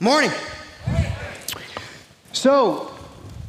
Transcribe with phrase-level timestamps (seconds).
[0.00, 0.32] Morning.
[2.32, 2.90] So,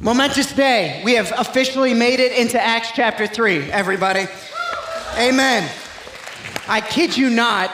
[0.00, 1.02] momentous day.
[1.04, 4.26] We have officially made it into Acts chapter 3, everybody.
[5.18, 5.68] Amen.
[6.68, 7.72] I kid you not,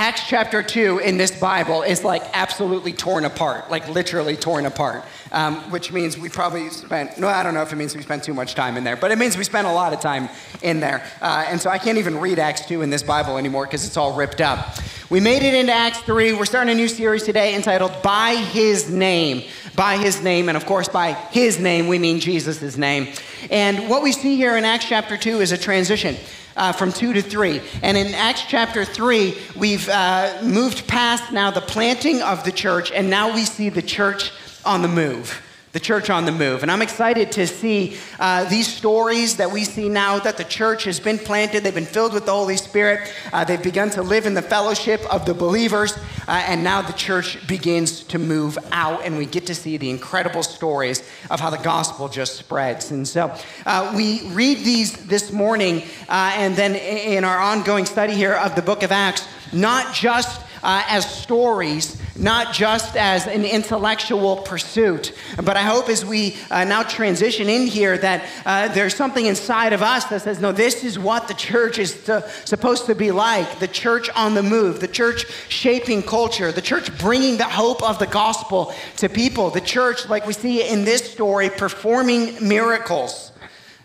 [0.00, 5.04] Acts chapter 2 in this Bible is like absolutely torn apart, like literally torn apart,
[5.30, 8.24] um, which means we probably spent, no, I don't know if it means we spent
[8.24, 10.30] too much time in there, but it means we spent a lot of time
[10.62, 11.04] in there.
[11.20, 13.98] Uh, and so I can't even read Acts 2 in this Bible anymore because it's
[13.98, 14.78] all ripped up.
[15.10, 16.32] We made it into Acts 3.
[16.32, 19.42] We're starting a new series today entitled By His Name.
[19.76, 20.48] By His Name.
[20.48, 23.08] And of course, by His name, we mean Jesus' name.
[23.50, 26.16] And what we see here in Acts chapter 2 is a transition
[26.56, 27.60] uh, from 2 to 3.
[27.82, 32.92] And in Acts chapter 3, we've uh, moved past now the planting of the church,
[32.92, 34.32] and now we see the church
[34.64, 35.40] on the move
[35.72, 36.62] the church on the move.
[36.62, 40.84] And I'm excited to see uh, these stories that we see now that the church
[40.84, 44.26] has been planted, they've been filled with the Holy Spirit, uh, they've begun to live
[44.26, 45.96] in the fellowship of the believers,
[46.26, 49.90] uh, and now the church begins to move out, and we get to see the
[49.90, 52.90] incredible stories of how the gospel just spreads.
[52.90, 53.32] And so
[53.64, 58.56] uh, we read these this morning, uh, and then in our ongoing study here of
[58.56, 65.12] the book of Acts, not just uh, as stories, not just as an intellectual pursuit.
[65.36, 69.72] But I hope as we uh, now transition in here that uh, there's something inside
[69.72, 73.10] of us that says, no, this is what the church is to, supposed to be
[73.10, 77.82] like the church on the move, the church shaping culture, the church bringing the hope
[77.82, 83.29] of the gospel to people, the church, like we see in this story, performing miracles.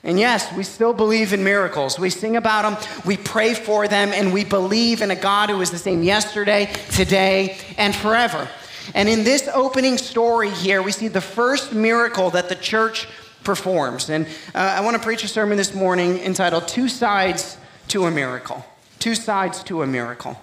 [0.06, 1.98] And yes, we still believe in miracles.
[1.98, 5.60] We sing about them, we pray for them, and we believe in a God who
[5.62, 8.48] is the same yesterday, today, and forever.
[8.94, 13.08] And in this opening story here, we see the first miracle that the church
[13.44, 14.12] performs.
[14.12, 18.12] And uh, I want to preach a sermon this morning entitled Two Sides to a
[18.12, 18.64] Miracle.
[19.00, 20.40] Two Sides to a Miracle.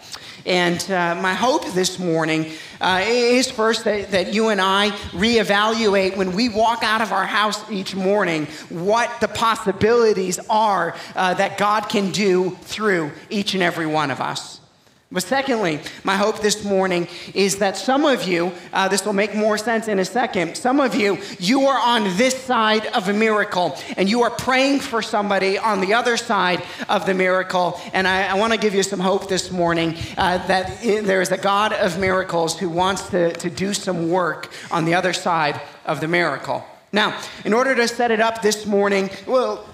[0.47, 6.17] And uh, my hope this morning uh, is first that, that you and I reevaluate
[6.17, 11.59] when we walk out of our house each morning what the possibilities are uh, that
[11.59, 14.62] God can do through each and every one of us.
[15.13, 19.35] But secondly, my hope this morning is that some of you, uh, this will make
[19.35, 23.13] more sense in a second, some of you, you are on this side of a
[23.13, 27.79] miracle and you are praying for somebody on the other side of the miracle.
[27.93, 31.31] And I, I want to give you some hope this morning uh, that there is
[31.31, 35.61] a God of miracles who wants to, to do some work on the other side
[35.85, 36.65] of the miracle.
[36.91, 39.67] Now, in order to set it up this morning, well,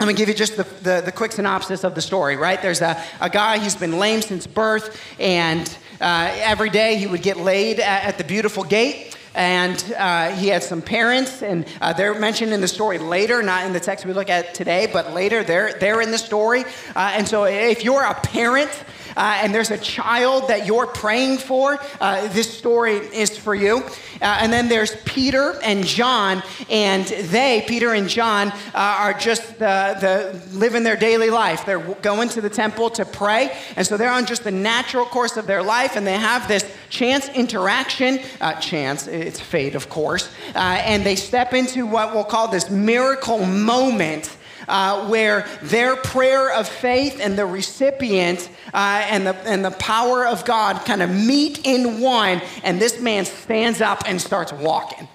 [0.00, 2.60] I'm going to give you just the, the, the, quick synopsis of the story, right?
[2.60, 7.22] There's a, a guy who's been lame since birth, and uh, every day he would
[7.22, 9.13] get laid at, at the beautiful gate.
[9.34, 13.66] And uh, he had some parents, and uh, they're mentioned in the story later, not
[13.66, 16.64] in the text we look at today, but later they're, they're in the story.
[16.94, 18.70] Uh, and so if you're a parent,
[19.16, 23.78] uh, and there's a child that you're praying for, uh, this story is for you.
[24.20, 29.96] Uh, and then there's Peter and John, and they, Peter and John, are just the,
[30.00, 31.64] the living their daily life.
[31.66, 35.36] They're going to the temple to pray, and so they're on just the natural course
[35.36, 38.20] of their life, and they have this chance interaction,
[38.60, 43.44] chance, it's fate, of course, uh, and they step into what we'll call this miracle
[43.44, 44.36] moment
[44.68, 50.26] uh, where their prayer of faith and the recipient uh, and, the, and the power
[50.26, 55.08] of God kind of meet in one, and this man stands up and starts walking.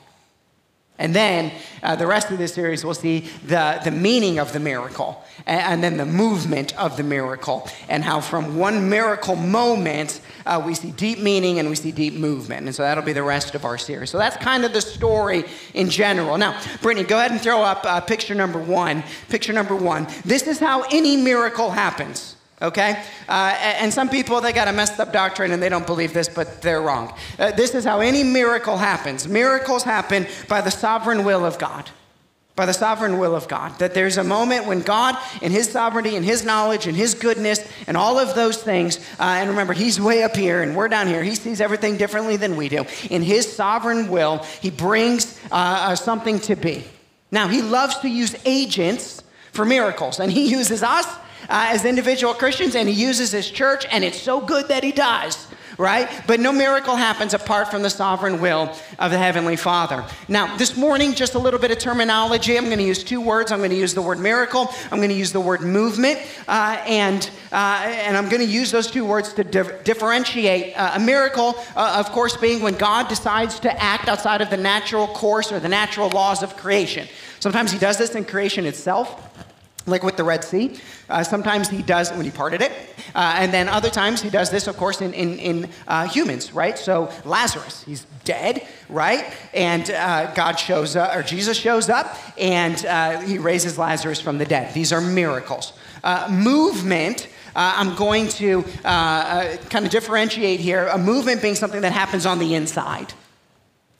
[0.99, 1.51] And then
[1.81, 5.61] uh, the rest of this series, we'll see the, the meaning of the miracle and,
[5.61, 10.75] and then the movement of the miracle, and how from one miracle moment, uh, we
[10.75, 12.65] see deep meaning and we see deep movement.
[12.67, 14.09] And so that'll be the rest of our series.
[14.09, 16.37] So that's kind of the story in general.
[16.37, 19.03] Now, Brittany, go ahead and throw up uh, picture number one.
[19.29, 20.05] Picture number one.
[20.25, 23.03] This is how any miracle happens okay?
[23.27, 26.29] Uh, and some people, they got a messed up doctrine and they don't believe this,
[26.29, 27.13] but they're wrong.
[27.37, 31.89] Uh, this is how any miracle happens miracles happen by the sovereign will of God.
[32.55, 33.77] By the sovereign will of God.
[33.79, 37.65] That there's a moment when God, in His sovereignty and His knowledge and His goodness
[37.87, 41.07] and all of those things, uh, and remember, He's way up here and we're down
[41.07, 41.23] here.
[41.23, 42.85] He sees everything differently than we do.
[43.09, 45.55] In His sovereign will, He brings uh,
[45.91, 46.83] uh something to be.
[47.31, 49.23] Now, He loves to use agents
[49.53, 51.07] for miracles, and He uses us
[51.43, 54.91] uh, as individual Christians, and he uses his church, and it's so good that he
[54.91, 55.47] does
[55.79, 56.09] right?
[56.27, 60.03] But no miracle happens apart from the sovereign will of the Heavenly Father.
[60.27, 62.57] Now, this morning, just a little bit of terminology.
[62.57, 63.51] I'm going to use two words.
[63.51, 66.19] I'm going to use the word miracle, I'm going to use the word movement,
[66.49, 70.91] uh, and, uh, and I'm going to use those two words to di- differentiate uh,
[70.95, 75.07] a miracle, uh, of course, being when God decides to act outside of the natural
[75.07, 77.07] course or the natural laws of creation.
[77.39, 79.25] Sometimes He does this in creation itself.
[79.85, 80.77] Like with the Red Sea.
[81.09, 82.71] Uh, sometimes he does when he parted it.
[83.15, 86.53] Uh, and then other times he does this, of course, in, in, in uh, humans,
[86.53, 86.77] right?
[86.77, 89.33] So Lazarus, he's dead, right?
[89.53, 94.37] And uh, God shows up, or Jesus shows up, and uh, he raises Lazarus from
[94.37, 94.73] the dead.
[94.73, 95.73] These are miracles.
[96.03, 97.27] Uh, movement.
[97.55, 102.55] I'm going to kind of differentiate here a movement being something that happens on the
[102.55, 103.11] inside.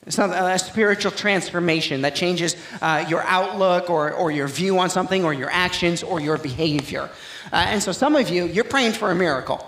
[0.06, 4.88] It's not a spiritual transformation that changes uh, your outlook or, or your view on
[4.88, 7.10] something or your actions or your behavior.
[7.52, 9.66] Uh, and so some of you, you're praying for a miracle.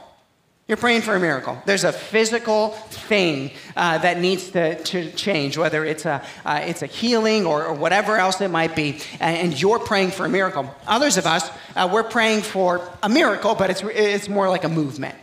[0.68, 1.60] You're praying for a miracle.
[1.66, 6.80] There's a physical thing uh, that needs to, to change, whether it's a, uh, it's
[6.80, 10.72] a healing or, or, whatever else it might be, and, you're praying for a miracle.
[10.86, 14.68] Others of us, uh, we're praying for a miracle, but it's, it's more like a
[14.68, 15.16] movement.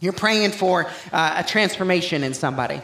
[0.00, 2.80] You're praying for uh, a transformation in somebody.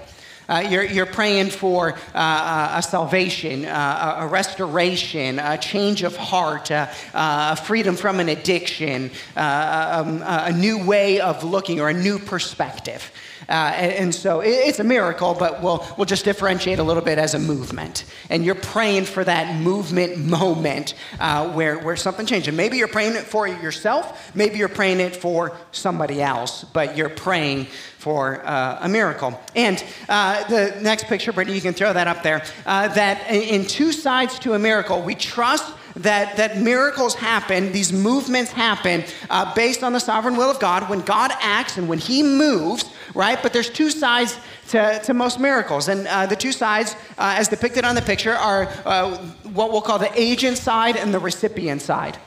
[0.48, 6.70] Uh, you're, you're praying for uh, a salvation, uh, a restoration, a change of heart,
[6.70, 11.94] uh, uh, freedom from an addiction, uh, um, a new way of looking or a
[11.94, 13.10] new perspective.
[13.48, 17.18] Uh, and, and, so it's a miracle, but we'll, we'll just differentiate a little bit
[17.18, 18.04] as a movement.
[18.30, 22.48] And you're praying for that movement moment uh, where, where something changes.
[22.48, 26.96] And maybe you're praying it for yourself, maybe you're praying it for somebody else, but
[26.96, 27.66] you're praying
[27.98, 29.38] for uh, a miracle.
[29.54, 29.82] And
[30.34, 32.44] uh, the next picture, Brittany, you can throw that up there.
[32.66, 37.92] Uh, that in two sides to a miracle, we trust that, that miracles happen, these
[37.92, 41.98] movements happen uh, based on the sovereign will of God when God acts and when
[41.98, 42.84] He moves,
[43.14, 43.40] right?
[43.40, 44.38] But there's two sides
[44.68, 45.88] to, to most miracles.
[45.88, 49.16] And uh, the two sides, uh, as depicted on the picture, are uh,
[49.52, 52.18] what we'll call the agent side and the recipient side.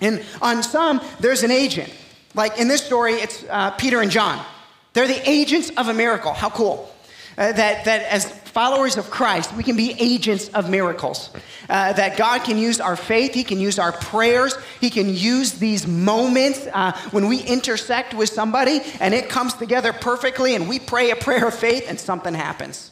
[0.00, 1.92] And on some, there's an agent.
[2.34, 4.44] Like in this story, it's uh, Peter and John.
[4.92, 6.32] They're the agents of a miracle.
[6.32, 6.90] How cool.
[7.38, 11.30] Uh, that, that as followers of Christ, we can be agents of miracles.
[11.68, 15.52] Uh, that God can use our faith, He can use our prayers, He can use
[15.52, 20.78] these moments uh, when we intersect with somebody and it comes together perfectly and we
[20.78, 22.90] pray a prayer of faith and something happens.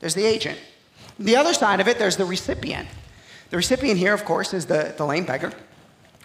[0.00, 0.58] There's the agent.
[1.18, 2.88] The other side of it, there's the recipient.
[3.50, 5.52] The recipient here, of course, is the, the lame beggar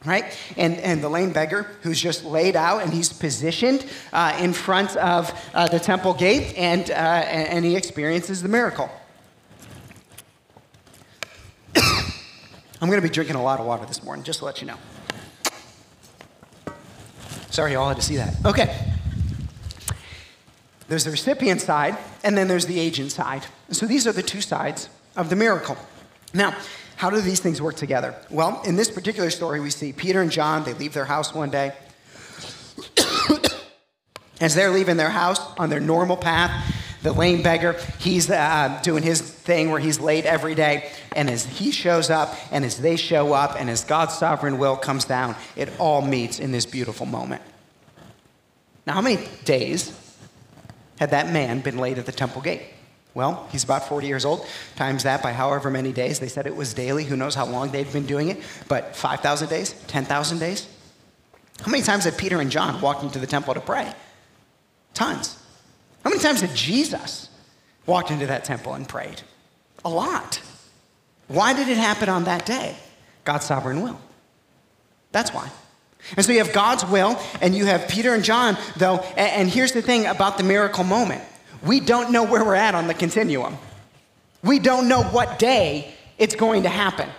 [0.06, 0.38] right?
[0.58, 4.96] And, and the lame beggar who's just laid out and he's positioned uh, in front
[4.98, 8.90] of uh, the temple gate and, uh, and he experiences the miracle.
[11.76, 14.68] I'm going to be drinking a lot of water this morning, just to let you
[14.68, 14.78] know.
[17.50, 18.36] Sorry, you all had to see that.
[18.46, 18.76] Okay.
[20.88, 23.46] There's the recipient side, and then there's the agent side.
[23.70, 25.78] So these are the two sides of the miracle.
[26.34, 26.56] Now,
[27.04, 28.16] how do these things work together?
[28.30, 31.50] Well, in this particular story, we see Peter and John, they leave their house one
[31.50, 31.74] day.
[34.40, 39.04] As they're leaving their house on their normal path, the lame beggar, he's uh, doing
[39.04, 40.90] his thing where he's late every day.
[41.14, 44.78] And as he shows up, and as they show up, and as God's sovereign will
[44.78, 47.42] comes down, it all meets in this beautiful moment.
[48.88, 49.92] Now, how many days
[51.00, 52.62] had that man been late at the temple gate?
[53.16, 54.46] Well, he's about 40 years old.
[54.76, 56.20] Times that by however many days.
[56.20, 57.04] They said it was daily.
[57.04, 58.42] Who knows how long they've been doing it?
[58.68, 59.76] But 5,000 days?
[59.88, 60.68] 10,000 days?
[61.62, 63.94] How many times had Peter and John walked into the temple to pray?
[64.94, 65.38] Tons.
[66.04, 67.30] How many times did Jesus
[67.86, 69.22] walk into that temple and prayed?
[69.86, 70.42] A lot.
[71.28, 72.76] Why did it happen on that day?
[73.24, 74.00] God's sovereign will.
[75.12, 75.50] That's why.
[76.18, 78.98] And so you have God's will, and you have Peter and John, though.
[79.16, 81.24] And here's the thing about the miracle moment
[81.66, 83.58] we don't know where we're at on the continuum.
[84.44, 87.10] We don't know what day it's going to happen.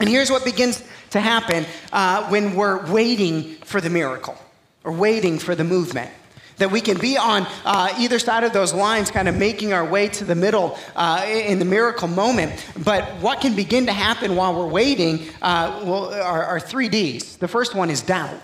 [0.00, 4.36] And here's what begins to happen uh, when we're waiting for the miracle
[4.82, 6.10] or waiting for the movement.
[6.58, 9.84] That we can be on uh, either side of those lines, kind of making our
[9.84, 12.64] way to the middle uh, in the miracle moment.
[12.84, 17.36] But what can begin to happen while we're waiting uh, well, are, are three D's.
[17.38, 18.40] The first one is doubt.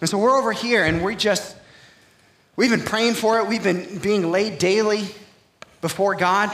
[0.00, 1.54] And so we're over here and we just
[2.54, 3.46] We've been praying for it.
[3.46, 5.06] We've been being laid daily
[5.80, 6.50] before God,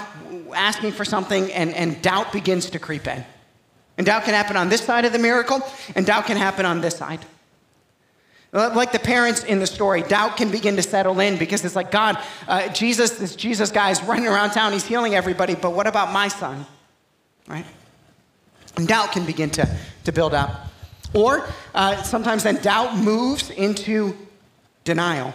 [0.54, 3.24] asking for something, and, and doubt begins to creep in.
[3.96, 5.60] And doubt can happen on this side of the miracle,
[5.96, 7.20] and doubt can happen on this side.
[8.52, 11.90] Like the parents in the story, doubt can begin to settle in because it's like,
[11.90, 15.86] God, uh, Jesus, this Jesus guy is running around town, he's healing everybody, but what
[15.86, 16.64] about my son?
[17.46, 17.66] Right?
[18.76, 19.68] And doubt can begin to,
[20.04, 20.68] to build up.
[21.12, 24.16] Or uh, sometimes then doubt moves into
[24.84, 25.34] denial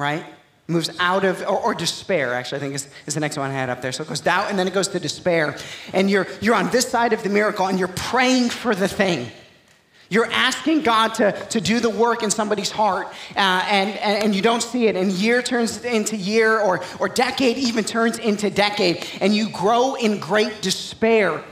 [0.00, 0.24] right?
[0.66, 3.54] Moves out of, or, or, despair, actually, I think is, is the next one I
[3.54, 3.92] had up there.
[3.92, 5.56] So it goes doubt and then it goes to despair.
[5.92, 9.30] And you're, you're on this side of the miracle and you're praying for the thing.
[10.08, 14.42] You're asking God to, to do the work in somebody's heart, uh, and, and you
[14.42, 14.96] don't see it.
[14.96, 19.94] And year turns into year, or, or decade even turns into decade, and you grow
[19.94, 21.44] in great despair.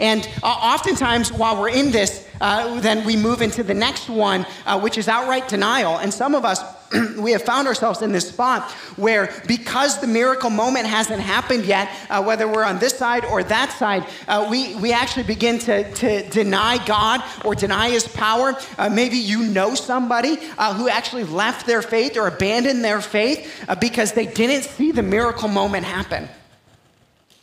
[0.00, 4.44] And uh, oftentimes, while we're in this, uh, then we move into the next one,
[4.66, 5.98] uh, which is outright denial.
[5.98, 6.60] And some of us,
[7.18, 11.88] we have found ourselves in this spot where, because the miracle moment hasn't happened yet,
[12.08, 15.90] uh, whether we're on this side or that side, uh, we, we actually begin to,
[15.94, 18.54] to deny God or deny His power.
[18.76, 23.64] Uh, maybe you know somebody uh, who actually left their faith or abandoned their faith
[23.68, 26.28] uh, because they didn't see the miracle moment happen.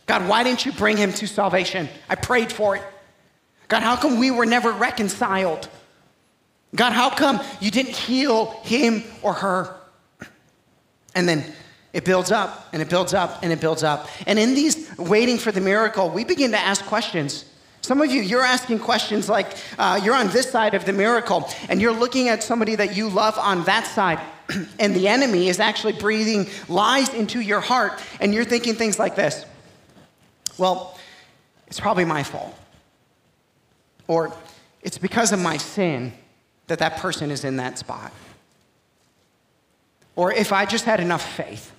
[0.08, 1.88] God, why didn't you bring him to salvation?
[2.10, 2.84] I prayed for it.
[3.68, 5.70] God, how come we were never reconciled?
[6.76, 9.76] God, how come you didn't heal him or her?
[11.16, 11.44] And then
[11.94, 14.08] it builds up and it builds up and it builds up.
[14.26, 17.46] And in these waiting for the miracle, we begin to ask questions.
[17.82, 19.48] Some of you, you're asking questions like
[19.80, 23.10] uh, you're on this side of the miracle and you're looking at somebody that you
[23.10, 24.20] love on that side,
[24.80, 29.16] and the enemy is actually breathing lies into your heart, and you're thinking things like
[29.16, 29.46] this
[30.58, 31.00] Well,
[31.68, 32.58] it's probably my fault.
[34.08, 34.34] Or
[34.82, 36.14] it's because of my sin
[36.68, 38.12] that that person is in that spot.
[40.16, 41.72] Or if I just had enough faith,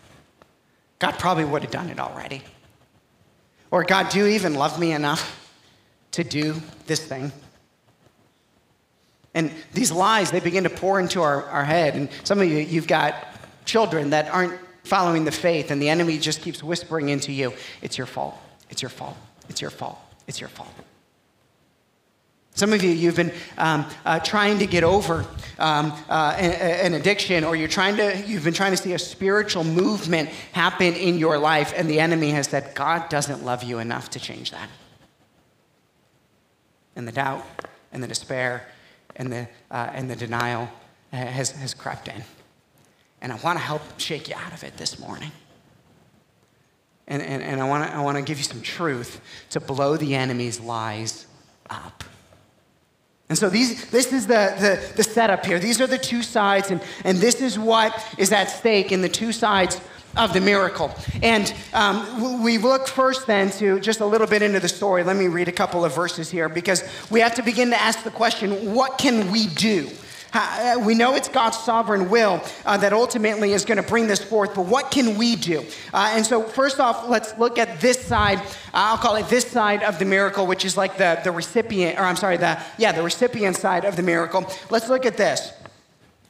[0.99, 2.43] God probably would have done it already.
[3.71, 5.53] Or God, do you even love me enough
[6.13, 6.55] to do
[6.87, 7.33] this thing?
[9.35, 11.95] And these lies, they begin to pour into our, our head.
[11.95, 13.15] And some of you, you've got
[13.65, 17.53] children that aren't following the faith, and the enemy just keeps whispering into you,
[17.83, 18.35] it's your fault,
[18.71, 19.17] it's your fault,
[19.49, 20.73] it's your fault, it's your fault.
[22.59, 25.25] Some of you, you've been um, uh, trying to get over
[25.61, 28.99] um, uh, an, an, addiction, or you're trying to, you've been trying to see a
[28.99, 33.79] spiritual movement happen in your life, and the enemy has said, God doesn't love you
[33.79, 34.69] enough to change that.
[36.97, 37.45] And the doubt
[37.93, 38.67] and the despair
[39.15, 40.69] and the, uh, and the denial
[41.13, 42.25] has, has crept in.
[43.21, 45.31] And I want to help shake you out of it this morning.
[47.07, 50.17] And, and, and I want to I wanna give you some truth to blow the
[50.17, 51.29] enemy's lies
[51.71, 52.03] up.
[53.29, 55.59] And so these, this is the, the, the setup here.
[55.59, 59.09] These are the two sides, and, and this is what is at stake in the
[59.09, 59.79] two sides
[60.17, 60.91] of the miracle.
[61.23, 65.05] And um, we look first then to just a little bit into the story.
[65.05, 68.03] Let me read a couple of verses here because we have to begin to ask
[68.03, 69.89] the question what can we do?
[70.33, 74.23] Uh, we know it's God's sovereign will uh, that ultimately is going to bring this
[74.23, 75.65] forth, but what can we do?
[75.93, 78.41] Uh, and so, first off, let's look at this side.
[78.75, 82.03] I'll call it this side of the miracle, which is like the, the recipient, or
[82.03, 84.47] I'm sorry, the, yeah, the recipient side of the miracle.
[84.71, 85.53] Let's look at this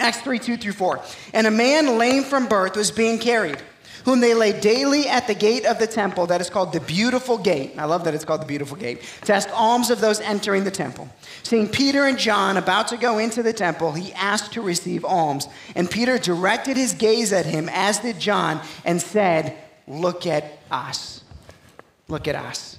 [0.00, 1.00] Acts 3 2 through 4.
[1.34, 3.58] And a man lame from birth was being carried
[4.04, 7.38] whom they lay daily at the gate of the temple that is called the Beautiful
[7.38, 7.74] Gate.
[7.78, 10.70] I love that it's called the Beautiful Gate, to ask alms of those entering the
[10.70, 11.08] temple.
[11.42, 15.46] Seeing Peter and John about to go into the temple, he asked to receive alms.
[15.74, 21.22] And Peter directed his gaze at him, as did John, and said, Look at us.
[22.08, 22.77] Look at us.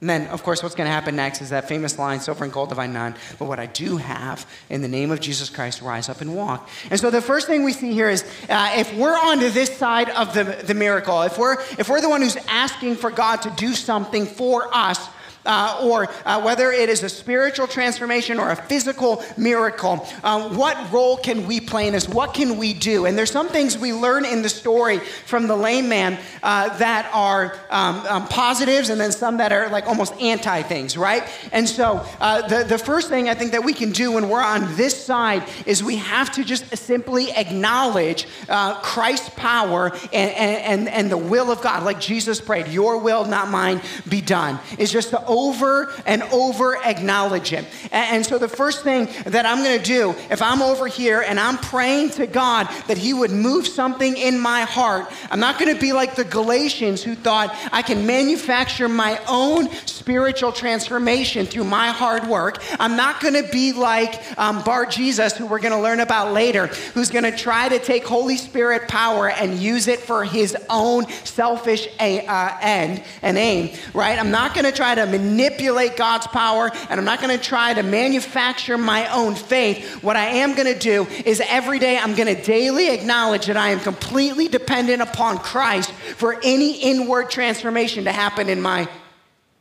[0.00, 2.52] And then, of course, what's going to happen next is that famous line, silver and
[2.52, 5.82] gold have I none, but what I do have, in the name of Jesus Christ,
[5.82, 6.68] rise up and walk.
[6.90, 10.08] And so the first thing we see here is uh, if we're on this side
[10.10, 13.50] of the, the miracle, if we're, if we're the one who's asking for God to
[13.50, 15.04] do something for us,
[15.48, 20.92] uh, or uh, whether it is a spiritual transformation or a physical miracle, um, what
[20.92, 22.08] role can we play in this?
[22.08, 23.06] What can we do?
[23.06, 27.10] And there's some things we learn in the story from the lame man uh, that
[27.12, 31.24] are um, um, positives and then some that are like almost anti things, right?
[31.50, 34.42] And so uh, the, the first thing I think that we can do when we're
[34.42, 40.88] on this side is we have to just simply acknowledge uh, Christ's power and, and,
[40.88, 44.58] and the will of God, like Jesus prayed, Your will, not mine, be done.
[44.78, 47.64] Is just to over and over acknowledge Him.
[47.92, 51.38] And so, the first thing that I'm going to do, if I'm over here and
[51.38, 55.74] I'm praying to God that He would move something in my heart, I'm not going
[55.74, 61.64] to be like the Galatians who thought I can manufacture my own spiritual transformation through
[61.64, 62.62] my hard work.
[62.80, 66.32] I'm not going to be like um, Bar Jesus, who we're going to learn about
[66.32, 70.56] later, who's going to try to take Holy Spirit power and use it for his
[70.70, 74.18] own selfish a, uh, end and aim, right?
[74.18, 77.74] I'm not going to try to manipulate God's power, and I'm not going to try
[77.74, 80.02] to manufacture my own faith.
[80.02, 83.56] What I am going to do is every day I'm going to daily acknowledge that
[83.56, 88.88] I am completely dependent upon Christ for any inward transformation to happen in my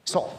[0.06, 0.38] soul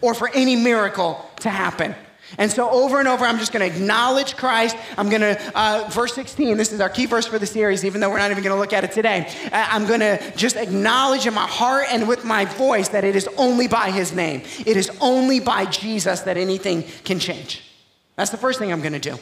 [0.00, 1.94] or for any miracle to happen.
[2.38, 4.76] And so, over and over, I'm just going to acknowledge Christ.
[4.96, 8.00] I'm going to, uh, verse 16, this is our key verse for the series, even
[8.00, 9.30] though we're not even going to look at it today.
[9.52, 13.28] I'm going to just acknowledge in my heart and with my voice that it is
[13.36, 17.62] only by His name, it is only by Jesus that anything can change.
[18.16, 19.18] That's the first thing I'm going to do.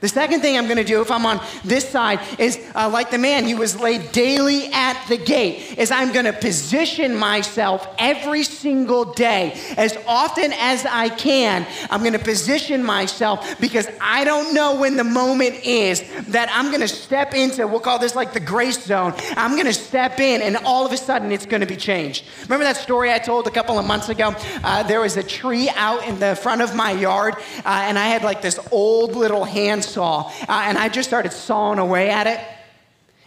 [0.00, 3.10] The second thing I'm going to do if I'm on this side is uh, like
[3.10, 7.86] the man who was laid daily at the gate is I'm going to position myself
[7.98, 11.66] every single day as often as I can.
[11.90, 16.68] I'm going to position myself because I don't know when the moment is that I'm
[16.68, 19.12] going to step into, we'll call this like the grace zone.
[19.36, 22.24] I'm going to step in and all of a sudden it's going to be changed.
[22.44, 24.34] Remember that story I told a couple of months ago?
[24.64, 27.34] Uh, there was a tree out in the front of my yard
[27.66, 31.32] uh, and I had like this old little hand saw, uh, and I just started
[31.32, 32.40] sawing away at it.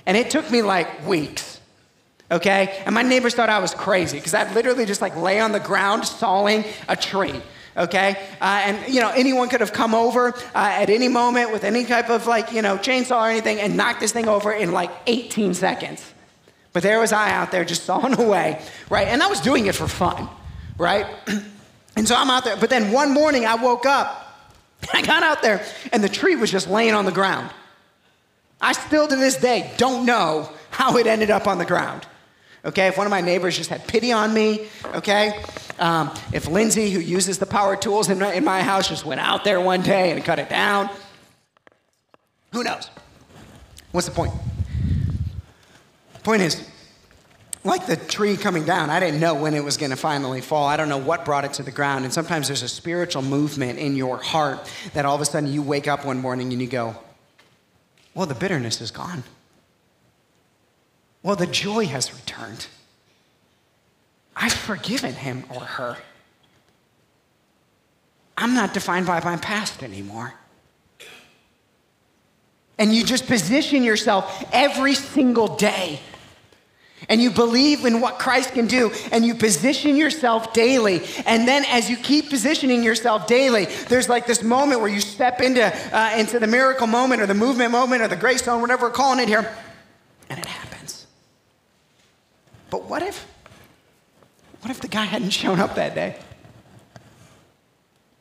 [0.05, 1.59] And it took me like weeks,
[2.29, 2.81] okay?
[2.85, 5.59] And my neighbors thought I was crazy because I'd literally just like lay on the
[5.59, 7.41] ground sawing a tree
[7.75, 8.17] okay?
[8.39, 11.85] Uh, and, you know, anyone could have come over uh, at any moment with any
[11.85, 14.91] type of, like, you know, chainsaw or anything and knocked this thing over in like
[15.07, 16.13] 18 seconds.
[16.71, 19.07] But there was I out there just sawing away, right?
[19.07, 20.29] And I was doing it for fun,
[20.77, 21.05] right?
[21.95, 22.57] and so I'm out there.
[22.57, 24.22] But then one morning I woke up
[24.93, 27.49] I got out there and the tree was just laying on the ground.
[28.59, 32.05] I still to this day don't know how it ended up on the ground.
[32.65, 35.43] Okay, if one of my neighbors just had pity on me, okay,
[35.79, 39.19] um, if Lindsay, who uses the power tools in my, in my house, just went
[39.19, 40.89] out there one day and cut it down,
[42.53, 42.89] who knows?
[43.91, 44.31] What's the point?
[46.23, 46.65] Point is,
[47.63, 50.67] like the tree coming down, I didn't know when it was going to finally fall.
[50.67, 52.03] I don't know what brought it to the ground.
[52.03, 55.61] And sometimes there's a spiritual movement in your heart that all of a sudden you
[55.61, 56.95] wake up one morning and you go,
[58.13, 59.23] Well, the bitterness is gone.
[61.21, 62.67] Well, the joy has returned.
[64.35, 65.97] I've forgiven him or her.
[68.37, 70.33] I'm not defined by my past anymore.
[72.77, 76.01] And you just position yourself every single day
[77.09, 81.01] and you believe in what Christ can do and you position yourself daily.
[81.25, 85.41] And then as you keep positioning yourself daily, there's like this moment where you step
[85.41, 88.87] into, uh, into the miracle moment or the movement moment or the grace zone, whatever
[88.87, 89.51] we're calling it here,
[90.29, 91.05] and it happens.
[92.69, 93.27] But what if,
[94.61, 96.17] what if the guy hadn't shown up that day?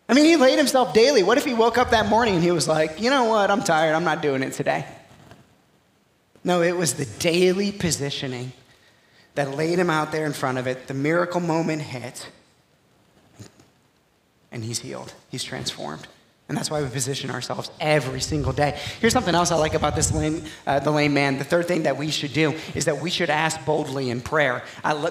[0.08, 1.22] I mean, he laid himself daily.
[1.22, 3.62] What if he woke up that morning and he was like, you know what, I'm
[3.62, 4.84] tired, I'm not doing it today?
[6.44, 8.52] No, it was the daily positioning
[9.34, 10.86] that laid him out there in front of it.
[10.86, 12.28] The miracle moment hit,
[14.50, 15.14] and he's healed.
[15.30, 16.06] He's transformed.
[16.48, 18.78] And that's why we position ourselves every single day.
[19.00, 21.38] Here's something else I like about this lame, uh, the lame man.
[21.38, 24.62] The third thing that we should do is that we should ask boldly in prayer.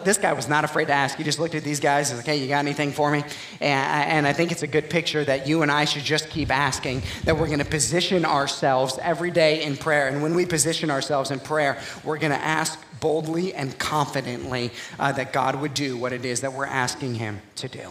[0.04, 1.18] this guy was not afraid to ask.
[1.18, 3.24] He just looked at these guys and was like, hey, you got anything for me?
[3.60, 6.52] And, and I think it's a good picture that you and I should just keep
[6.52, 10.10] asking, that we're going to position ourselves every day in prayer.
[10.10, 15.12] And when we position ourselves in prayer, we're going to ask boldly and confidently uh,
[15.12, 17.90] that God would do what it is that we're asking Him to do.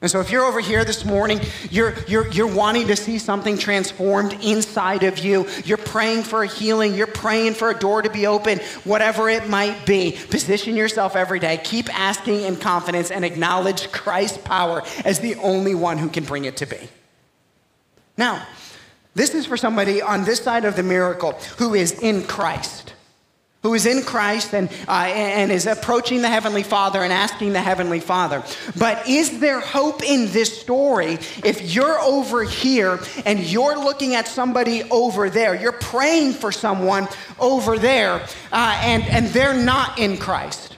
[0.00, 3.56] And so, if you're over here this morning, you're, you're, you're wanting to see something
[3.56, 8.10] transformed inside of you, you're praying for a healing, you're praying for a door to
[8.10, 11.58] be open, whatever it might be, position yourself every day.
[11.64, 16.44] Keep asking in confidence and acknowledge Christ's power as the only one who can bring
[16.44, 16.88] it to be.
[18.18, 18.46] Now,
[19.14, 22.93] this is for somebody on this side of the miracle who is in Christ
[23.64, 27.62] who is in Christ and, uh, and is approaching the Heavenly Father and asking the
[27.62, 28.44] Heavenly Father.
[28.78, 34.28] But is there hope in this story if you're over here and you're looking at
[34.28, 35.54] somebody over there?
[35.54, 37.08] You're praying for someone
[37.40, 40.76] over there uh, and, and they're not in Christ.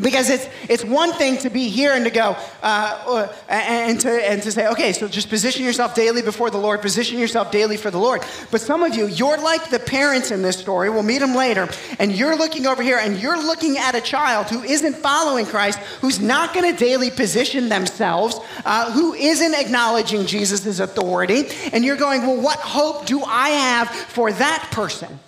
[0.00, 4.08] Because it's, it's one thing to be here and to go uh, uh, and, to,
[4.08, 7.76] and to say, okay, so just position yourself daily before the Lord, position yourself daily
[7.76, 8.22] for the Lord.
[8.52, 11.68] But some of you, you're like the parents in this story, we'll meet them later,
[11.98, 15.80] and you're looking over here and you're looking at a child who isn't following Christ,
[16.00, 21.96] who's not going to daily position themselves, uh, who isn't acknowledging Jesus' authority, and you're
[21.96, 25.18] going, well, what hope do I have for that person?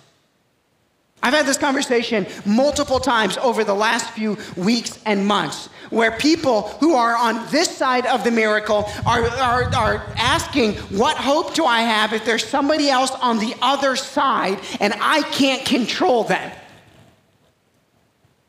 [1.23, 6.69] I've had this conversation multiple times over the last few weeks and months where people
[6.79, 11.65] who are on this side of the miracle are, are, are asking, What hope do
[11.65, 16.51] I have if there's somebody else on the other side and I can't control them?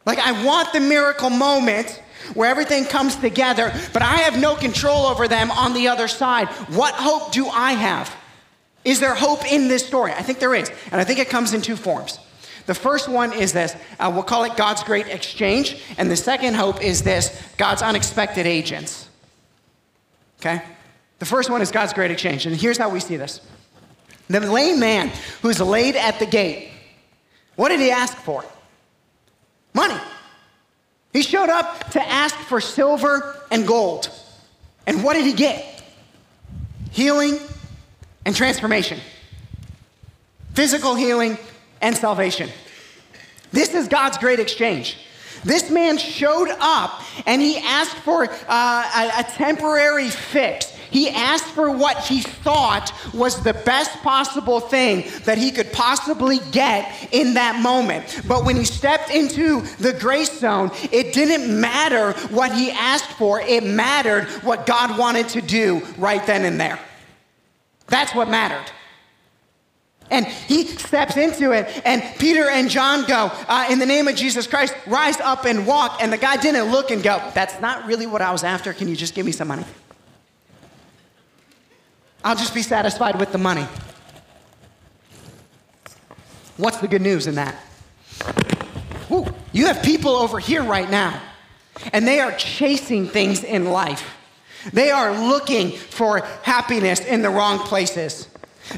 [0.07, 2.03] Like, I want the miracle moment
[2.35, 6.49] where everything comes together, but I have no control over them on the other side.
[6.71, 8.15] What hope do I have?
[8.85, 10.13] Is there hope in this story?
[10.13, 10.71] I think there is.
[10.91, 12.19] And I think it comes in two forms.
[12.67, 15.83] The first one is this uh, we'll call it God's great exchange.
[15.99, 19.09] And the second hope is this God's unexpected agents.
[20.41, 20.63] Okay?
[21.19, 22.47] The first one is God's great exchange.
[22.47, 23.41] And here's how we see this
[24.29, 25.11] the lame man
[25.43, 26.71] who's laid at the gate,
[27.57, 28.45] what did he ask for?
[29.75, 30.01] Money.
[31.13, 34.09] He showed up to ask for silver and gold.
[34.87, 35.69] And what did he get?
[36.91, 37.39] Healing,
[38.25, 39.01] and transformation,
[40.55, 41.39] physical healing
[41.83, 42.49] and salvation.
[43.53, 44.97] This is God's great exchange.
[45.45, 50.71] This man showed up and he asked for uh, a, a temporary fix.
[50.91, 56.39] He asked for what he thought was the best possible thing that he could possibly
[56.53, 58.21] get in that moment.
[58.29, 63.41] But when he stepped into the grace zone, it didn't matter what he asked for,
[63.41, 66.79] it mattered what God wanted to do right then and there.
[67.87, 68.71] That's what mattered.
[70.13, 74.15] And he steps into it, and Peter and John go, uh, In the name of
[74.15, 76.03] Jesus Christ, rise up and walk.
[76.03, 78.75] And the guy didn't look and go, That's not really what I was after.
[78.75, 79.65] Can you just give me some money?
[82.23, 83.67] I'll just be satisfied with the money.
[86.59, 87.57] What's the good news in that?
[89.11, 91.19] Ooh, you have people over here right now,
[91.95, 94.07] and they are chasing things in life.
[94.75, 98.29] They are looking for happiness in the wrong places.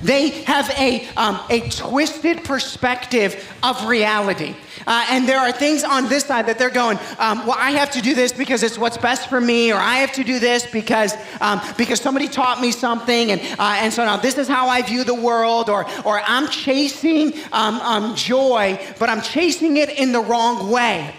[0.02, 4.54] They have a, um, a twisted perspective of reality.
[4.86, 7.90] Uh, and there are things on this side that they're going, um, well, I have
[7.92, 10.66] to do this because it's what's best for me, or I have to do this
[10.66, 14.68] because, um, because somebody taught me something, and, uh, and so now this is how
[14.68, 19.90] I view the world, or, or I'm chasing um, um, joy, but I'm chasing it
[19.90, 21.14] in the wrong way.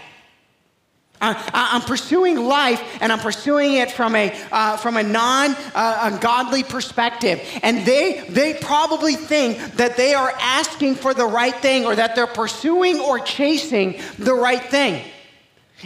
[1.20, 6.62] I'm pursuing life and I'm pursuing it from a, uh, from a non uh, ungodly
[6.62, 7.40] perspective.
[7.62, 12.14] And they, they probably think that they are asking for the right thing or that
[12.14, 15.02] they're pursuing or chasing the right thing.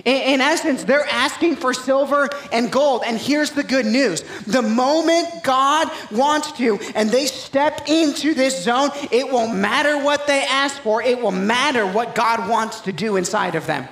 [0.05, 3.03] In, in essence, they're asking for silver and gold.
[3.07, 8.65] And here's the good news the moment God wants to and they step into this
[8.65, 12.93] zone, it won't matter what they ask for, it will matter what God wants to
[12.93, 13.89] do inside of them.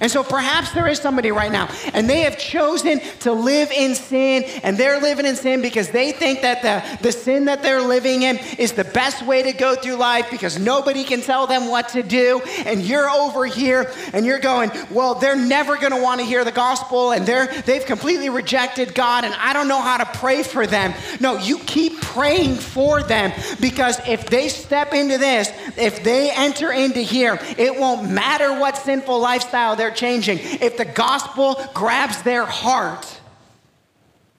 [0.00, 3.94] And so perhaps there is somebody right now, and they have chosen to live in
[3.94, 7.82] sin, and they're living in sin because they think that the, the sin that they're
[7.82, 11.68] living in is the best way to go through life because nobody can tell them
[11.68, 12.40] what to do.
[12.64, 16.44] And you're over here and you're going, well, they're never going to want to hear
[16.44, 20.42] the gospel, and they're, they've completely rejected God, and I don't know how to pray
[20.42, 20.94] for them.
[21.20, 26.72] No, you keep praying for them because if they step into this, if they enter
[26.72, 30.38] into here, it won't matter what sinful lifestyle they're changing.
[30.38, 33.20] If the gospel grabs their heart,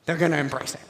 [0.06, 0.82] they're going to embrace it.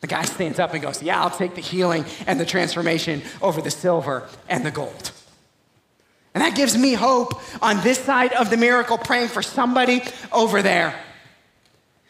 [0.00, 3.60] The guy stands up and goes, Yeah, I'll take the healing and the transformation over
[3.60, 5.12] the silver and the gold.
[6.34, 10.62] And that gives me hope on this side of the miracle, praying for somebody over
[10.62, 10.98] there.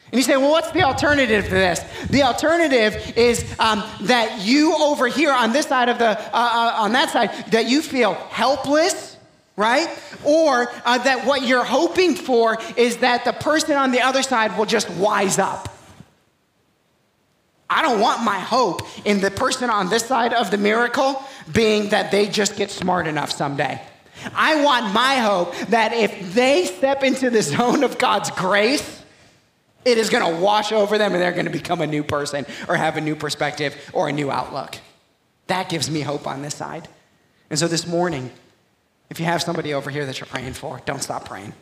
[0.06, 1.80] And you say, well, what's the alternative to this?
[2.08, 6.76] The alternative is um, that you over here on this side of the, uh, uh,
[6.78, 9.13] on that side, that you feel helpless
[9.56, 9.88] right?
[10.24, 14.56] Or uh, that what you're hoping for is that the person on the other side
[14.58, 15.70] will just wise up.
[17.70, 21.90] I don't want my hope in the person on this side of the miracle being
[21.90, 23.80] that they just get smart enough someday.
[24.34, 29.02] I want my hope that if they step into the zone of God's grace,
[29.84, 32.46] it is going to wash over them and they're going to become a new person
[32.68, 34.76] or have a new perspective or a new outlook.
[35.46, 36.88] That gives me hope on this side.
[37.50, 38.30] And so this morning,
[39.10, 41.52] if you have somebody over here that you're praying for, don't stop praying.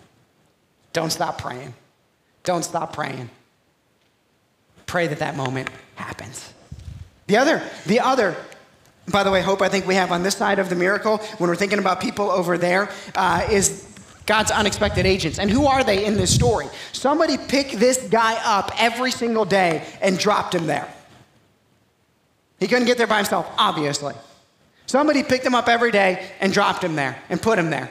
[0.93, 1.75] Don't stop praying.
[2.45, 3.31] Don't stop praying.
[4.87, 6.53] Pray that that moment happens.
[7.27, 8.37] The other, the other,
[9.09, 11.49] by the way, hope I think we have on this side of the miracle when
[11.49, 13.89] we're thinking about people over there uh, is
[14.27, 15.39] God's unexpected agents.
[15.39, 16.67] And who are they in this story?
[16.93, 20.93] Somebody picked this guy up every single day and dropped him there.
[22.61, 24.15] He couldn't get there by himself, obviously.
[24.93, 27.89] Somebody picked him up every day and dropped him there and put him there.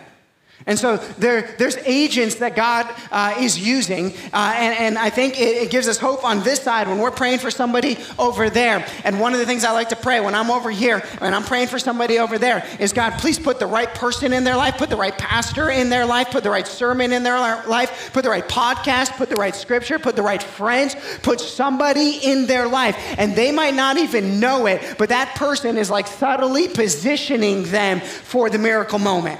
[0.67, 5.39] And so there, there's agents that God uh, is using, uh, and, and, I think
[5.39, 8.85] it, it, gives us hope on this side when we're praying for somebody over there.
[9.03, 11.43] And one of the things I like to pray when I'm over here and I'm
[11.43, 14.77] praying for somebody over there is God, please put the right person in their life,
[14.77, 18.23] put the right pastor in their life, put the right sermon in their life, put
[18.23, 22.67] the right podcast, put the right scripture, put the right friends, put somebody in their
[22.67, 22.95] life.
[23.17, 27.99] And they might not even know it, but that person is like subtly positioning them
[27.99, 29.39] for the miracle moment.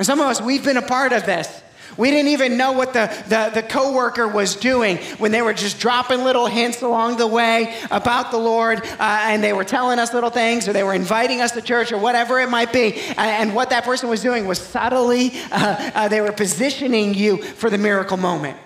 [0.00, 1.62] And some of us, we've been a part of this.
[1.98, 5.78] We didn't even know what the, the, the coworker was doing when they were just
[5.78, 10.14] dropping little hints along the way about the Lord, uh, and they were telling us
[10.14, 12.94] little things, or they were inviting us to church, or whatever it might be.
[12.94, 17.36] And, and what that person was doing was subtly, uh, uh, they were positioning you
[17.36, 18.56] for the miracle moment.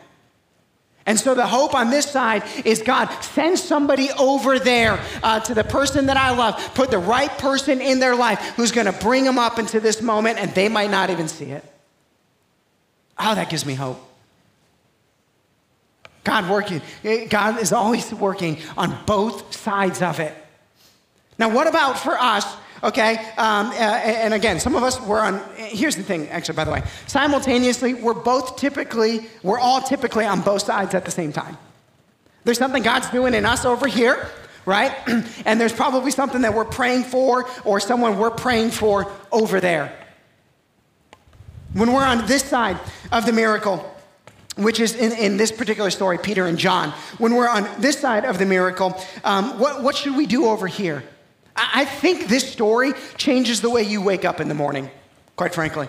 [1.07, 5.55] And so the hope on this side is God, send somebody over there uh, to
[5.55, 6.75] the person that I love.
[6.75, 10.01] Put the right person in their life who's going to bring them up into this
[10.01, 11.65] moment, and they might not even see it.
[13.19, 14.03] Oh, that gives me hope.
[16.25, 16.81] God working.
[17.29, 20.35] God is always working on both sides of it.
[21.39, 22.47] Now, what about for us?
[22.85, 25.41] Okay, um, and again, some of us were on.
[25.57, 26.83] Here's the thing, actually, by the way.
[27.07, 31.57] Simultaneously, we're both typically, we're all typically on both sides at the same time.
[32.45, 34.29] There's something God's doing in us over here,
[34.67, 34.95] right?
[35.47, 39.91] and there's probably something that we're praying for or someone we're praying for over there.
[41.73, 42.79] When we're on this side
[43.11, 43.91] of the miracle,
[44.57, 48.27] which is in, in this particular story, Peter and John, when we're on this side
[48.27, 48.95] of the miracle,
[49.25, 51.03] um, what, what should we do over here?
[51.57, 54.91] I, think this story changes the way you wake up in the morning,
[55.37, 55.89] quite frankly.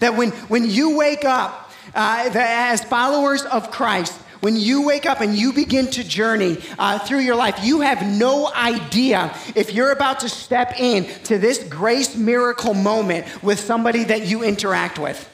[0.00, 5.20] That when, when you wake up uh, as followers of Christ, when you wake up
[5.20, 9.90] and you begin to journey uh, through your life, you have no idea if you're
[9.90, 15.28] about to step in to this grace miracle moment with somebody that you interact with.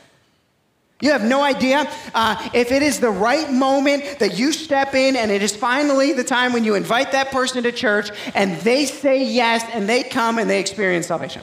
[1.01, 5.17] You have no idea uh, if it is the right moment that you step in
[5.17, 8.87] and it is finally the time when you invite that person to church and they
[8.87, 11.43] say yes and they come and they experience salvation.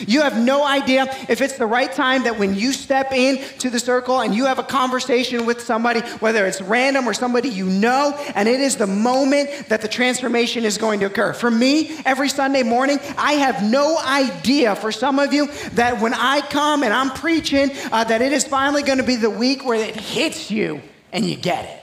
[0.00, 3.70] You have no idea if it's the right time that when you step in to
[3.70, 7.66] the circle and you have a conversation with somebody, whether it's random or somebody you
[7.66, 11.32] know, and it is the moment that the transformation is going to occur.
[11.32, 16.14] For me, every Sunday morning, I have no idea for some of you that when
[16.14, 19.64] I come and I'm preaching, uh, that it is finally going to be the week
[19.64, 20.80] where it hits you
[21.12, 21.82] and you get it.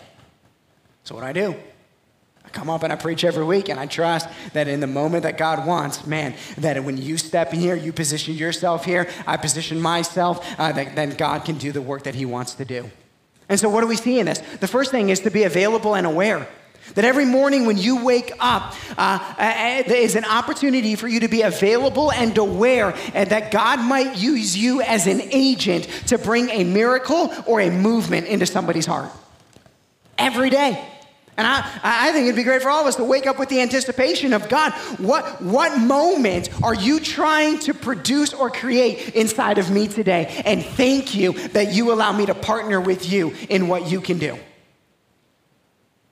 [1.03, 1.55] So, what I do?
[2.49, 5.23] I come up and I preach every week, and I trust that in the moment
[5.23, 9.37] that God wants, man, that when you step in here, you position yourself here, I
[9.37, 12.89] position myself, uh, that then God can do the work that He wants to do.
[13.49, 14.39] And so, what do we see in this?
[14.59, 16.47] The first thing is to be available and aware.
[16.95, 21.19] That every morning when you wake up uh, uh, there is an opportunity for you
[21.19, 26.17] to be available and aware, and that God might use you as an agent to
[26.17, 29.11] bring a miracle or a movement into somebody's heart.
[30.17, 30.83] Every day.
[31.39, 33.47] And I, I think it'd be great for all of us to wake up with
[33.47, 39.57] the anticipation of God, what, what moment are you trying to produce or create inside
[39.57, 40.41] of me today?
[40.43, 44.17] And thank you that you allow me to partner with you in what you can
[44.17, 44.37] do.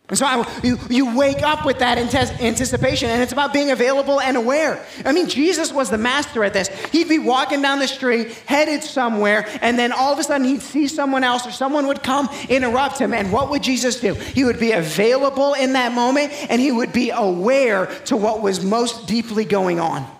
[0.10, 4.22] And so I, you, you wake up with that anticipation, and it's about being available
[4.22, 4.86] and aware.
[5.04, 6.70] I mean, Jesus was the master at this.
[6.93, 10.62] He'd be walking down the street, headed somewhere, and then all of a sudden he'd
[10.62, 13.13] see someone else, or someone would come interrupt him.
[13.13, 14.13] And what would Jesus do?
[14.13, 18.63] He would be available in that moment, and he would be aware to what was
[18.63, 20.16] most deeply going on.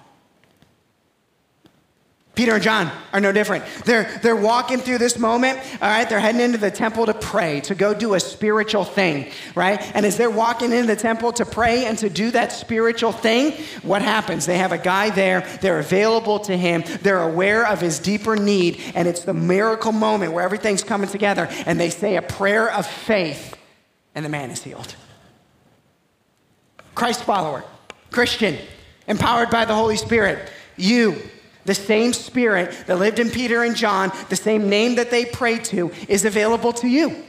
[2.38, 3.66] Peter and John are no different.
[3.84, 6.08] They're, they're walking through this moment, all right?
[6.08, 9.82] They're heading into the temple to pray, to go do a spiritual thing, right?
[9.96, 13.54] And as they're walking into the temple to pray and to do that spiritual thing,
[13.82, 14.46] what happens?
[14.46, 18.80] They have a guy there, they're available to him, they're aware of his deeper need,
[18.94, 22.86] and it's the miracle moment where everything's coming together, and they say a prayer of
[22.86, 23.58] faith,
[24.14, 24.96] and the man is healed.
[26.94, 27.64] Christ follower,
[28.12, 28.60] Christian,
[29.08, 31.20] empowered by the Holy Spirit, you
[31.68, 35.66] the same spirit that lived in Peter and John, the same name that they prayed
[35.66, 37.24] to, is available to you.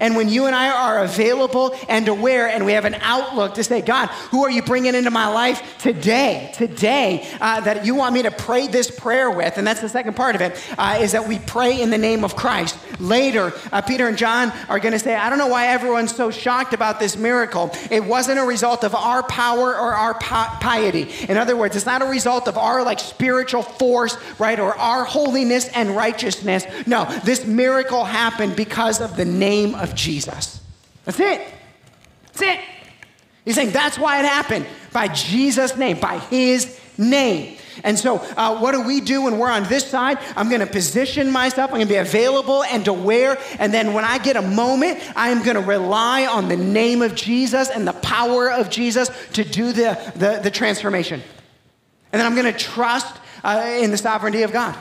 [0.00, 3.64] And when you and I are available and aware, and we have an outlook to
[3.64, 6.50] say, God, who are you bringing into my life today?
[6.54, 10.14] Today, uh, that you want me to pray this prayer with, and that's the second
[10.14, 12.76] part of it, uh, is that we pray in the name of Christ.
[12.98, 16.30] Later, uh, Peter and John are going to say, I don't know why everyone's so
[16.30, 17.70] shocked about this miracle.
[17.90, 21.08] It wasn't a result of our power or our piety.
[21.28, 25.04] In other words, it's not a result of our like spiritual force, right, or our
[25.04, 26.66] holiness and righteousness.
[26.86, 30.60] No, this miracle happened because of the name of Jesus.
[31.04, 31.40] That's it.
[32.26, 32.60] That's it.
[33.44, 37.56] He's saying that's why it happened by Jesus' name, by his name.
[37.84, 40.18] And so, uh, what do we do when we're on this side?
[40.34, 43.38] I'm going to position myself, I'm going to be available and aware.
[43.58, 47.14] And then, when I get a moment, I'm going to rely on the name of
[47.14, 51.22] Jesus and the power of Jesus to do the, the, the transformation.
[52.12, 54.74] And then, I'm going to trust uh, in the sovereignty of God.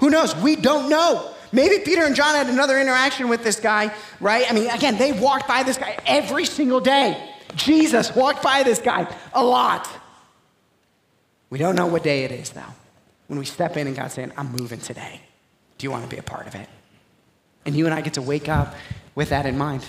[0.00, 0.36] Who knows?
[0.36, 1.34] We don't know.
[1.52, 4.50] Maybe Peter and John had another interaction with this guy, right?
[4.50, 7.30] I mean, again, they walked by this guy every single day.
[7.54, 9.88] Jesus walked by this guy a lot.
[11.50, 12.62] We don't know what day it is, though.
[13.26, 15.20] When we step in and God's saying, I'm moving today.
[15.76, 16.68] Do you want to be a part of it?
[17.66, 18.74] And you and I get to wake up
[19.14, 19.84] with that in mind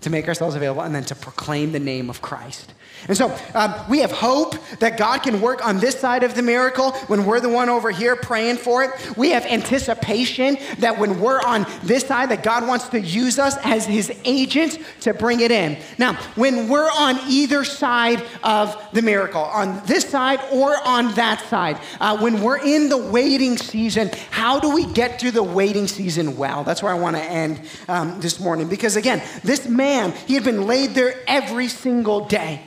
[0.00, 2.74] to make ourselves available, and then to proclaim the name of Christ.
[3.08, 6.42] And so um, we have hope that God can work on this side of the
[6.42, 9.16] miracle when we're the one over here praying for it.
[9.16, 13.56] We have anticipation that when we're on this side, that God wants to use us
[13.62, 15.78] as his agents to bring it in.
[15.98, 21.40] Now, when we're on either side of the miracle, on this side or on that
[21.48, 25.88] side, uh, when we're in the waiting season, how do we get through the waiting
[25.88, 26.64] season well?
[26.64, 28.68] That's where I want to end um, this morning.
[28.68, 32.62] Because again, this man, he had been laid there every single day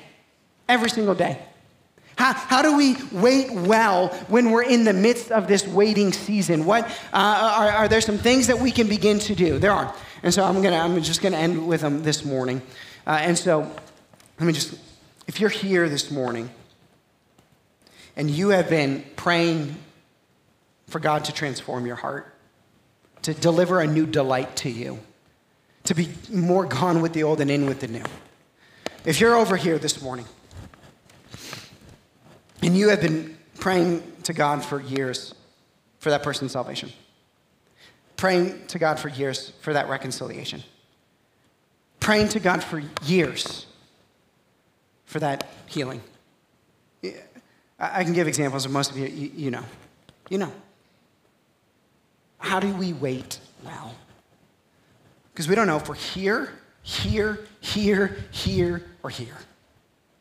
[0.67, 1.39] every single day.
[2.17, 6.65] How, how do we wait well when we're in the midst of this waiting season?
[6.65, 9.60] What uh, are, are there some things that we can begin to do?
[9.60, 9.93] There are.
[10.23, 12.63] And so I'm, gonna, I'm just going to end with them this morning.
[13.06, 13.71] Uh, and so
[14.39, 14.80] let me just,
[15.27, 16.49] if you're here this morning
[18.15, 19.75] and you have been praying
[20.88, 22.34] for God to transform your heart,
[23.21, 24.99] to deliver a new delight to you,
[25.84, 28.03] to be more gone with the old and in with the new.
[29.06, 30.25] If you're over here this morning
[32.62, 35.34] and you have been praying to God for years
[36.00, 36.91] for that person's salvation,
[38.15, 40.63] praying to God for years for that reconciliation,
[42.00, 43.65] praying to God for years
[45.06, 46.02] for that healing.
[47.80, 49.63] I can give examples of most of you, you, know.
[50.30, 50.52] You know.
[52.39, 53.93] How do we wait well?
[55.32, 59.38] Because we don't know if we're here, here, here, here, or here.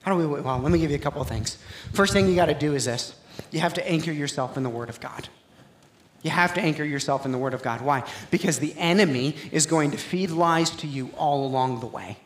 [0.07, 0.45] How do we wait?
[0.45, 1.59] Well, let me give you a couple of things.
[1.92, 3.16] First thing you got to do is this
[3.51, 5.29] you have to anchor yourself in the Word of God.
[6.23, 7.81] You have to anchor yourself in the Word of God.
[7.81, 8.05] Why?
[8.31, 12.19] Because the enemy is going to feed lies to you all along the way.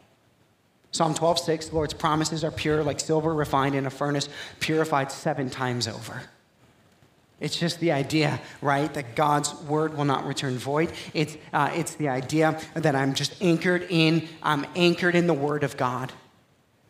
[0.92, 5.10] Psalm 12, 6, the Lord's promises are pure, like silver refined in a furnace, purified
[5.10, 6.22] seven times over.
[7.40, 10.92] It's just the idea, right, that God's word will not return void.
[11.14, 15.64] It's, uh, it's the idea that I'm just anchored in, I'm anchored in the word
[15.64, 16.12] of God.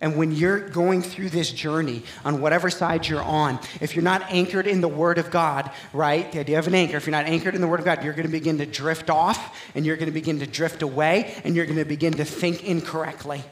[0.02, 4.22] And when you're going through this journey on whatever side you're on, if you're not
[4.30, 7.26] anchored in the Word of God, right, the idea of an anchor, if you're not
[7.26, 9.96] anchored in the Word of God, you're going to begin to drift off and you're
[9.96, 13.44] going to begin to drift away and you're going to begin to think incorrectly.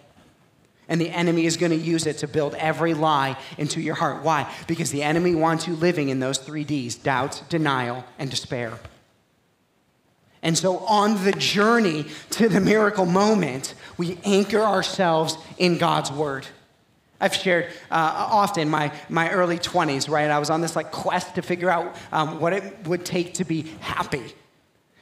[0.89, 4.23] And the enemy is going to use it to build every lie into your heart.
[4.23, 4.51] Why?
[4.67, 8.73] Because the enemy wants you living in those three D's doubt, denial, and despair.
[10.43, 16.47] And so, on the journey to the miracle moment, we anchor ourselves in God's word.
[17.21, 20.31] I've shared uh, often my, my early 20s, right?
[20.31, 23.45] I was on this like quest to figure out um, what it would take to
[23.45, 24.33] be happy.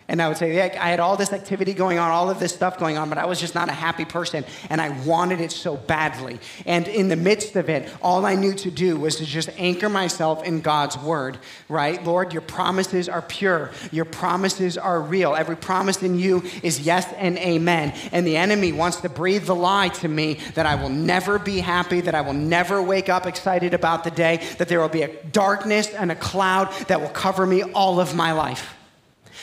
[0.09, 2.55] And I would say, yeah, I had all this activity going on, all of this
[2.55, 4.45] stuff going on, but I was just not a happy person.
[4.71, 6.39] And I wanted it so badly.
[6.65, 9.89] And in the midst of it, all I knew to do was to just anchor
[9.89, 11.39] myself in God's word,
[11.69, 12.03] right?
[12.05, 13.73] Lord, your promises are pure.
[13.91, 15.35] Your promises are real.
[15.35, 17.93] Every promise in you is yes and amen.
[18.13, 21.59] And the enemy wants to breathe the lie to me that I will never be
[21.59, 25.03] happy, that I will never wake up excited about the day, that there will be
[25.03, 28.76] a darkness and a cloud that will cover me all of my life.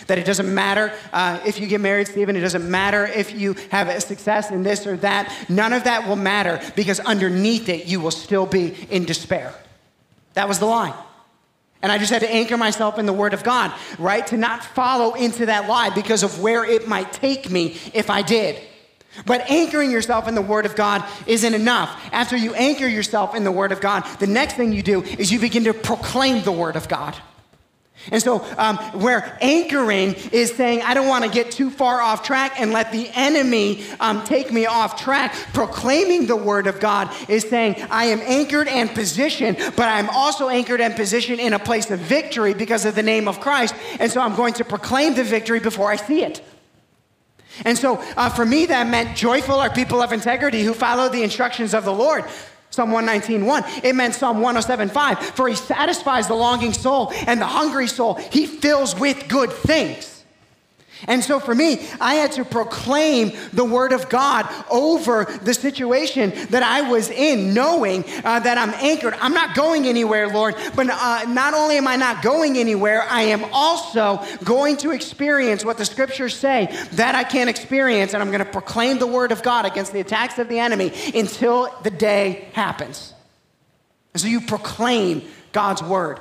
[0.07, 2.35] That it doesn't matter uh, if you get married, Stephen.
[2.35, 5.33] It doesn't matter if you have a success in this or that.
[5.49, 9.53] None of that will matter because underneath it, you will still be in despair.
[10.33, 10.93] That was the line.
[11.81, 14.25] And I just had to anchor myself in the Word of God, right?
[14.27, 18.21] To not follow into that lie because of where it might take me if I
[18.21, 18.57] did.
[19.25, 22.01] But anchoring yourself in the Word of God isn't enough.
[22.11, 25.31] After you anchor yourself in the Word of God, the next thing you do is
[25.31, 27.15] you begin to proclaim the Word of God.
[28.11, 32.23] And so, um, where anchoring is saying, I don't want to get too far off
[32.23, 35.33] track and let the enemy um, take me off track.
[35.53, 40.49] Proclaiming the word of God is saying, I am anchored and positioned, but I'm also
[40.49, 43.73] anchored and positioned in a place of victory because of the name of Christ.
[43.99, 46.41] And so, I'm going to proclaim the victory before I see it.
[47.65, 51.23] And so, uh, for me, that meant joyful are people of integrity who follow the
[51.23, 52.25] instructions of the Lord.
[52.73, 53.63] Psalm 119, 1.
[53.83, 55.19] It meant Psalm 107, 5.
[55.35, 58.15] For he satisfies the longing soul and the hungry soul.
[58.15, 60.12] He fills with good things.
[61.07, 66.31] And so for me, I had to proclaim the word of God over the situation
[66.49, 69.13] that I was in, knowing uh, that I'm anchored.
[69.19, 73.23] I'm not going anywhere, Lord, but uh, not only am I not going anywhere, I
[73.23, 78.29] am also going to experience what the scriptures say that I can't experience, and I'm
[78.29, 81.91] going to proclaim the word of God against the attacks of the enemy until the
[81.91, 83.13] day happens.
[84.13, 86.19] And so you proclaim God's word.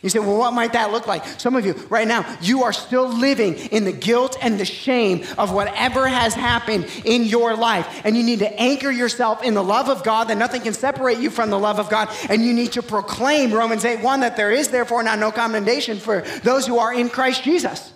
[0.00, 1.24] You say, well, what might that look like?
[1.40, 5.24] Some of you, right now, you are still living in the guilt and the shame
[5.36, 8.02] of whatever has happened in your life.
[8.04, 11.18] And you need to anchor yourself in the love of God, that nothing can separate
[11.18, 12.08] you from the love of God.
[12.30, 15.98] And you need to proclaim Romans 8 1 that there is therefore now no condemnation
[15.98, 17.92] for those who are in Christ Jesus.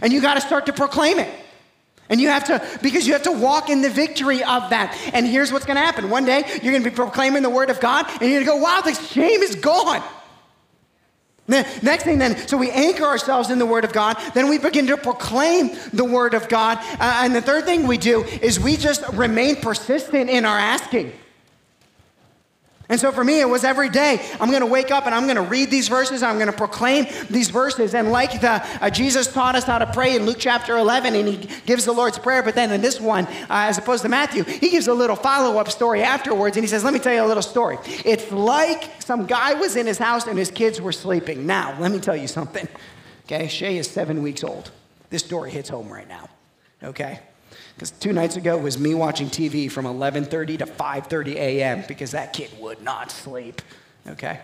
[0.00, 1.28] And you got to start to proclaim it.
[2.08, 4.96] And you have to, because you have to walk in the victory of that.
[5.12, 6.10] And here's what's going to happen.
[6.10, 8.50] One day, you're going to be proclaiming the word of God, and you're going to
[8.52, 10.02] go, wow, the shame is gone.
[11.48, 14.18] Next thing, then, so we anchor ourselves in the Word of God.
[14.34, 16.78] Then we begin to proclaim the Word of God.
[16.78, 21.12] Uh, and the third thing we do is we just remain persistent in our asking.
[22.90, 24.24] And so for me, it was every day.
[24.40, 26.22] I'm going to wake up and I'm going to read these verses.
[26.22, 27.94] I'm going to proclaim these verses.
[27.94, 31.28] And like the uh, Jesus taught us how to pray in Luke chapter 11, and
[31.28, 31.36] he
[31.66, 32.42] gives the Lord's prayer.
[32.42, 35.70] But then in this one, uh, as opposed to Matthew, he gives a little follow-up
[35.70, 37.78] story afterwards, and he says, "Let me tell you a little story.
[38.06, 41.46] It's like some guy was in his house and his kids were sleeping.
[41.46, 42.66] Now, let me tell you something.
[43.26, 44.70] Okay, Shay is seven weeks old.
[45.10, 46.30] This story hits home right now.
[46.82, 47.20] Okay."
[47.74, 51.84] Because two nights ago was me watching TV from 11:30 to 5:30 a.m.
[51.86, 53.62] because that kid would not sleep.
[54.06, 54.40] Okay?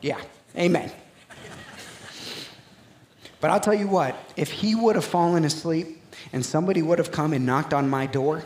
[0.00, 0.20] Yeah.
[0.56, 0.90] Amen.
[3.40, 6.00] But I'll tell you what, if he would have fallen asleep
[6.32, 8.42] and somebody would have come and knocked on my door,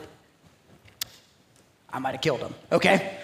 [1.91, 3.19] I might have killed him, okay?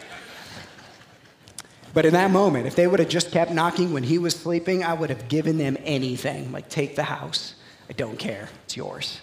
[1.93, 4.85] But in that moment, if they would have just kept knocking when he was sleeping,
[4.85, 6.51] I would have given them anything.
[6.51, 7.55] Like, take the house.
[7.89, 8.49] I don't care.
[8.64, 9.20] It's yours.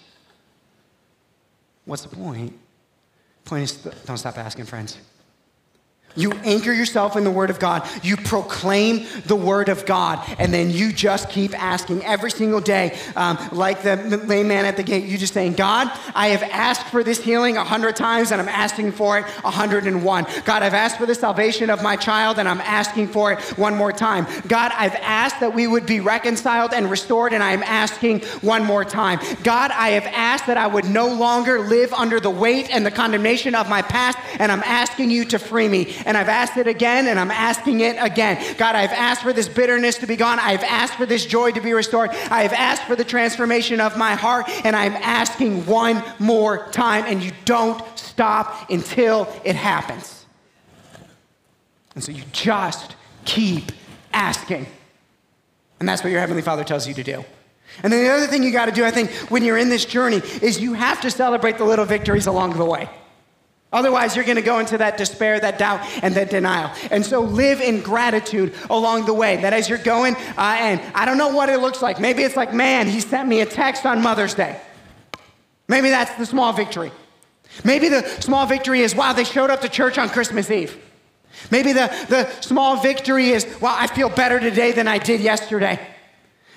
[1.91, 2.57] What's the point?
[3.43, 3.73] Point is,
[4.05, 4.97] don't stop asking, friends.
[6.16, 7.88] You anchor yourself in the Word of God.
[8.03, 10.24] You proclaim the Word of God.
[10.39, 13.95] And then you just keep asking every single day, um, like the
[14.26, 15.05] lame man at the gate.
[15.05, 18.49] You just saying, God, I have asked for this healing a hundred times and I'm
[18.49, 20.26] asking for it a hundred and one.
[20.45, 23.76] God, I've asked for the salvation of my child and I'm asking for it one
[23.76, 24.28] more time.
[24.47, 28.86] God, I've asked that we would be reconciled and restored and I'm asking one more
[28.86, 29.20] time.
[29.43, 32.91] God, I have asked that I would no longer live under the weight and the
[32.91, 36.67] condemnation of my past and I'm asking you to free me and I've asked it
[36.67, 38.55] again and I'm asking it again.
[38.57, 40.39] God, I've asked for this bitterness to be gone.
[40.39, 42.11] I've asked for this joy to be restored.
[42.29, 47.23] I've asked for the transformation of my heart and I'm asking one more time and
[47.23, 50.25] you don't stop until it happens.
[51.95, 52.95] And so you just
[53.25, 53.71] keep
[54.13, 54.65] asking.
[55.79, 57.25] And that's what your Heavenly Father tells you to do.
[57.83, 59.85] And then the other thing you got to do, I think, when you're in this
[59.85, 62.89] journey, is you have to celebrate the little victories along the way.
[63.72, 66.72] Otherwise, you're going to go into that despair, that doubt, and that denial.
[66.91, 69.38] And so live in gratitude along the way.
[69.38, 71.99] That as you're going, uh, and I don't know what it looks like.
[71.99, 74.59] Maybe it's like, man, he sent me a text on Mother's Day.
[75.69, 76.91] Maybe that's the small victory.
[77.63, 80.78] Maybe the small victory is, wow, they showed up to church on Christmas Eve.
[81.49, 85.80] Maybe the, the small victory is, wow, I feel better today than I did yesterday.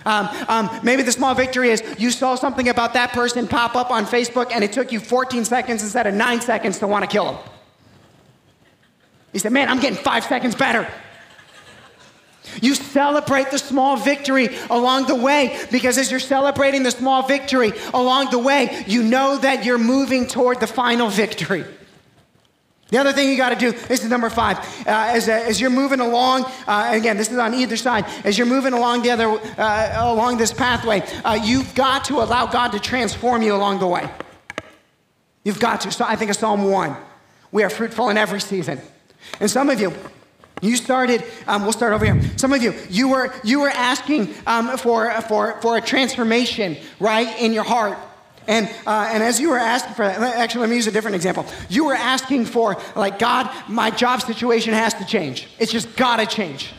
[0.07, 3.91] Um, um, maybe the small victory is you saw something about that person pop up
[3.91, 7.11] on Facebook and it took you 14 seconds instead of nine seconds to want to
[7.11, 7.51] kill him.
[9.33, 10.87] He said, Man, I'm getting five seconds better.
[12.61, 17.73] You celebrate the small victory along the way because as you're celebrating the small victory
[17.93, 21.65] along the way, you know that you're moving toward the final victory.
[22.95, 25.61] The other thing you got to do, this is number five, uh, as, uh, as
[25.61, 29.11] you're moving along, uh, again, this is on either side, as you're moving along the
[29.11, 33.81] other, uh, along this pathway, uh, you've got to allow God to transform you along
[33.81, 34.09] the way.
[35.43, 35.91] You've got to.
[35.91, 36.97] So I think of Psalm 1.
[37.51, 38.81] We are fruitful in every season.
[39.41, 39.93] And some of you,
[40.63, 42.23] you started, um, we'll start over here.
[42.37, 47.41] Some of you, you were, you were asking um, for, for, for a transformation, right,
[47.41, 47.99] in your heart.
[48.47, 51.15] And, uh, and as you were asking for that, actually, let me use a different
[51.17, 51.47] example.
[51.69, 55.49] You were asking for, like, God, my job situation has to change.
[55.59, 56.71] It's just got to change.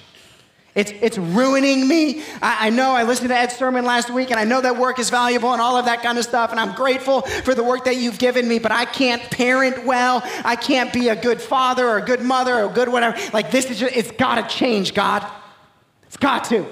[0.75, 2.21] It's, it's ruining me.
[2.41, 4.99] I, I, know I listened to Ed's sermon last week, and I know that work
[4.99, 7.85] is valuable and all of that kind of stuff, and I'm grateful for the work
[7.85, 10.21] that you've given me, but I can't parent well.
[10.43, 13.17] I can't be a good father or a good mother or good whatever.
[13.31, 15.25] Like, this is just, it's got to change, God.
[16.07, 16.65] It's got to.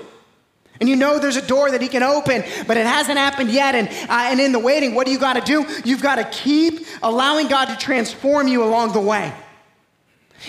[0.83, 3.73] And you know there's a door that he can open, but it hasn't happened yet.
[3.73, 5.65] And, uh, and in the waiting, what do you got to do?
[5.85, 9.31] You've got to keep allowing God to transform you along the way.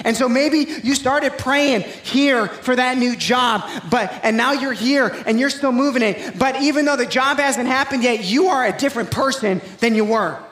[0.04, 3.62] And so maybe you started praying here for that new job,
[3.92, 6.36] but and now you're here and you're still moving it.
[6.36, 10.04] But even though the job hasn't happened yet, you are a different person than you
[10.04, 10.43] were.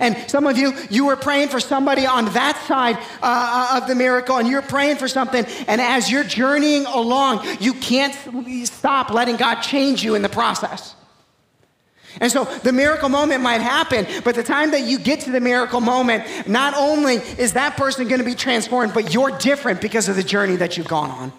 [0.00, 3.88] And some of you, you were praying for somebody on that side uh, uh, of
[3.88, 5.46] the miracle, and you're praying for something.
[5.66, 8.14] And as you're journeying along, you can't
[8.66, 10.94] stop letting God change you in the process.
[12.20, 15.40] And so the miracle moment might happen, but the time that you get to the
[15.40, 20.08] miracle moment, not only is that person going to be transformed, but you're different because
[20.08, 21.32] of the journey that you've gone on.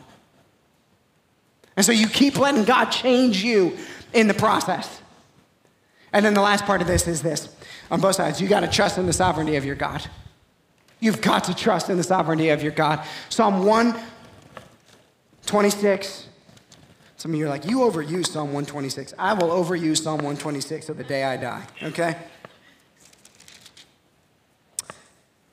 [1.76, 3.78] And so you keep letting God change you
[4.14, 5.02] in the process.
[6.14, 7.54] And then the last part of this is this
[7.92, 8.42] on both sides.
[8.42, 10.04] You got to trust in the sovereignty of your God.
[11.00, 13.04] You've got to trust in the sovereignty of your God.
[13.30, 16.28] Psalm 126
[17.18, 19.14] Some of you are like, you overuse Psalm 126.
[19.18, 22.18] I will overuse Psalm 126 till the day I die, okay?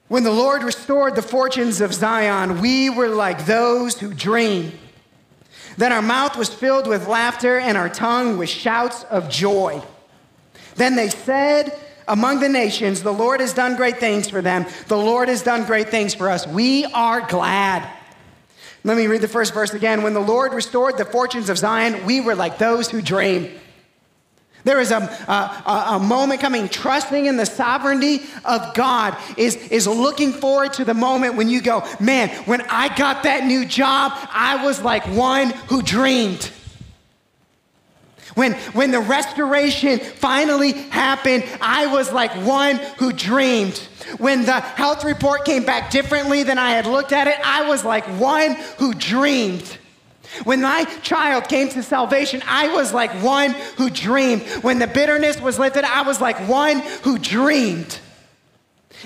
[0.09, 4.73] When the Lord restored the fortunes of Zion, we were like those who dream.
[5.77, 9.83] Then our mouth was filled with laughter and our tongue with shouts of joy.
[10.77, 11.77] Then they said
[12.09, 14.67] among the nations, The Lord has done great things for them.
[14.89, 16.47] The Lord has done great things for us.
[16.47, 17.89] We are glad.
[18.85, 20.03] Let me read the first verse again.
[20.03, 23.51] When the Lord restored the fortunes of Zion, we were like those who dream.
[24.63, 29.87] There is a, a, a, moment coming, trusting in the sovereignty of God is, is
[29.87, 34.11] looking forward to the moment when you go, man, when I got that new job,
[34.15, 36.51] I was like one who dreamed.
[38.37, 43.79] When, when the restoration finally happened, I was like one who dreamed.
[44.19, 47.83] When the health report came back differently than I had looked at it, I was
[47.83, 49.79] like one who dreamed.
[50.45, 54.43] When my child came to salvation, I was like one who dreamed.
[54.61, 57.99] When the bitterness was lifted, I was like one who dreamed.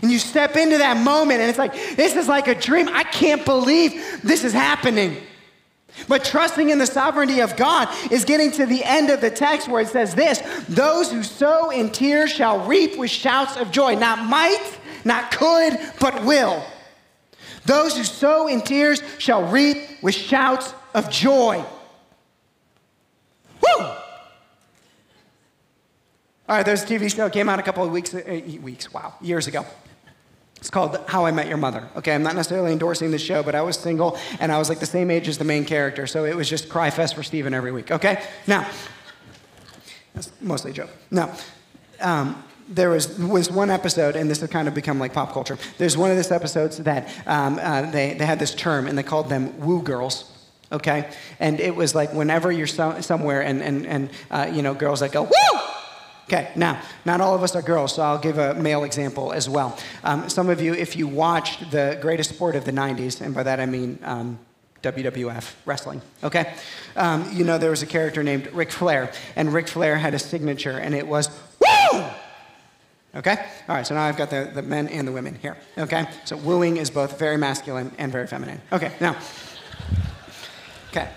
[0.02, 2.88] And you step into that moment, and it's like, this is like a dream.
[2.88, 5.18] I can't believe this is happening.
[6.08, 9.68] But trusting in the sovereignty of God is getting to the end of the text
[9.68, 13.94] where it says this Those who sow in tears shall reap with shouts of joy.
[13.96, 16.62] Not might, not could, but will.
[17.66, 21.64] Those who sow in tears shall reap with shouts of joy.
[23.62, 23.84] Woo!
[26.50, 29.14] All right, there's a TV show came out a couple of weeks, uh, weeks, wow,
[29.20, 29.64] years ago.
[30.60, 31.88] It's called How I Met Your Mother.
[31.96, 34.78] Okay, I'm not necessarily endorsing this show, but I was single and I was like
[34.78, 37.54] the same age as the main character, so it was just cry fest for Steven
[37.54, 37.90] every week.
[37.90, 38.68] Okay, now
[40.14, 40.90] that's mostly a joke.
[41.10, 41.34] Now,
[42.00, 45.56] um, there was, was one episode, and this has kind of become like pop culture.
[45.78, 49.02] There's one of these episodes that um, uh, they, they had this term, and they
[49.02, 50.30] called them woo girls
[50.72, 51.10] okay?
[51.40, 55.00] And it was like whenever you're so, somewhere and, and, and uh, you know, girls
[55.00, 55.60] that go, woo!
[56.30, 59.48] Okay, now, not all of us are girls, so I'll give a male example as
[59.48, 59.76] well.
[60.04, 63.42] Um, some of you, if you watched the greatest sport of the 90s, and by
[63.42, 64.38] that I mean um,
[64.84, 66.54] WWF, wrestling, okay?
[66.94, 70.20] Um, you know there was a character named Ric Flair, and Ric Flair had a
[70.20, 71.28] signature, and it was,
[71.58, 72.04] woo!
[73.16, 73.44] Okay?
[73.68, 76.06] All right, so now I've got the, the men and the women here, okay?
[76.26, 78.60] So wooing is both very masculine and very feminine.
[78.72, 79.16] Okay, now,
[80.90, 81.08] Okay.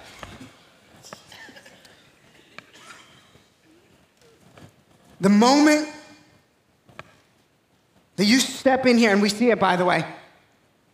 [5.23, 5.87] The moment
[8.17, 10.03] that you step in here, and we see it, by the way,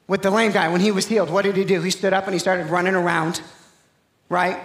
[0.07, 1.81] with the lame guy, when he was healed, what did he do?
[1.81, 3.41] He stood up and he started running around,
[4.29, 4.59] right?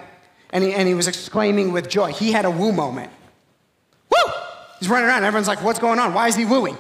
[0.50, 2.12] And he, and he was exclaiming with joy.
[2.12, 3.10] He had a woo moment.
[4.10, 4.32] Woo!
[4.80, 5.24] He's running around.
[5.24, 6.12] Everyone's like, what's going on?
[6.12, 6.76] Why is he wooing?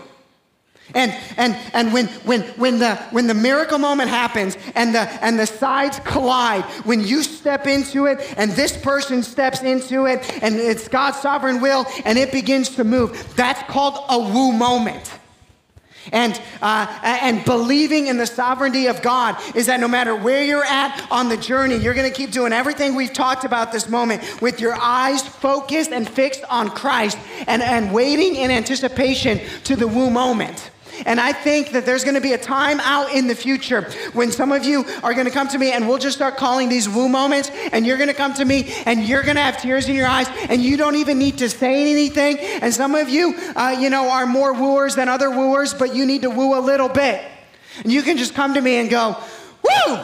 [0.92, 5.38] And, and, and when, when, when, the, when the miracle moment happens and the, and
[5.38, 10.56] the sides collide, when you step into it and this person steps into it and
[10.56, 15.10] it's God's sovereign will and it begins to move, that's called a woo moment.
[16.12, 20.64] And, uh, and believing in the sovereignty of God is that no matter where you're
[20.64, 24.42] at on the journey, you're going to keep doing everything we've talked about this moment
[24.42, 29.88] with your eyes focused and fixed on Christ and, and waiting in anticipation to the
[29.88, 30.70] woo moment.
[31.06, 33.82] And I think that there's going to be a time out in the future
[34.12, 36.68] when some of you are going to come to me and we'll just start calling
[36.68, 37.50] these woo moments.
[37.72, 40.06] And you're going to come to me and you're going to have tears in your
[40.06, 42.38] eyes and you don't even need to say anything.
[42.38, 46.06] And some of you, uh, you know, are more wooers than other wooers, but you
[46.06, 47.22] need to woo a little bit.
[47.82, 49.16] And you can just come to me and go,
[49.62, 49.98] woo!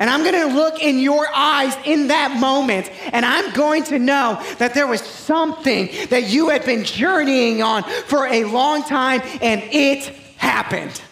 [0.00, 4.40] And I'm gonna look in your eyes in that moment, and I'm going to know
[4.58, 9.60] that there was something that you had been journeying on for a long time, and
[9.72, 10.04] it
[10.36, 11.02] happened.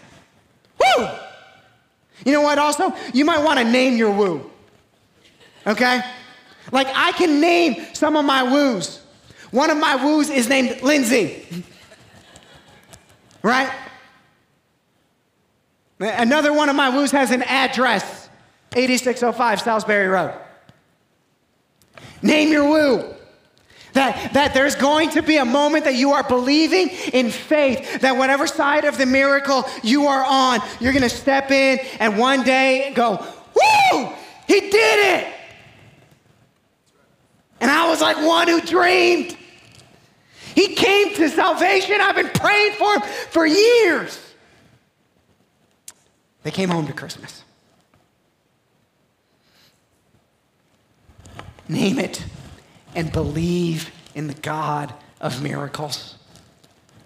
[0.78, 1.08] Woo!
[2.24, 2.94] You know what, also?
[3.12, 4.48] You might wanna name your woo,
[5.66, 6.00] okay?
[6.70, 9.00] Like, I can name some of my woos.
[9.50, 11.64] One of my woos is named Lindsay,
[13.42, 13.72] right?
[15.98, 18.25] Another one of my woos has an address.
[18.76, 20.34] 8605 Salisbury Road.
[22.22, 23.14] Name your woo.
[23.94, 28.18] That, that there's going to be a moment that you are believing in faith that
[28.18, 32.42] whatever side of the miracle you are on, you're going to step in and one
[32.42, 33.24] day go,
[33.54, 34.12] Woo!
[34.46, 35.34] He did it!
[37.58, 39.34] And I was like one who dreamed.
[40.54, 41.96] He came to salvation.
[42.00, 44.20] I've been praying for him for years.
[46.42, 47.42] They came home to Christmas.
[51.68, 52.24] Name it,
[52.94, 56.16] and believe in the God of miracles.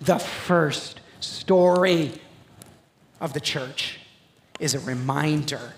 [0.00, 2.12] The first story
[3.20, 3.98] of the church
[4.58, 5.74] is a reminder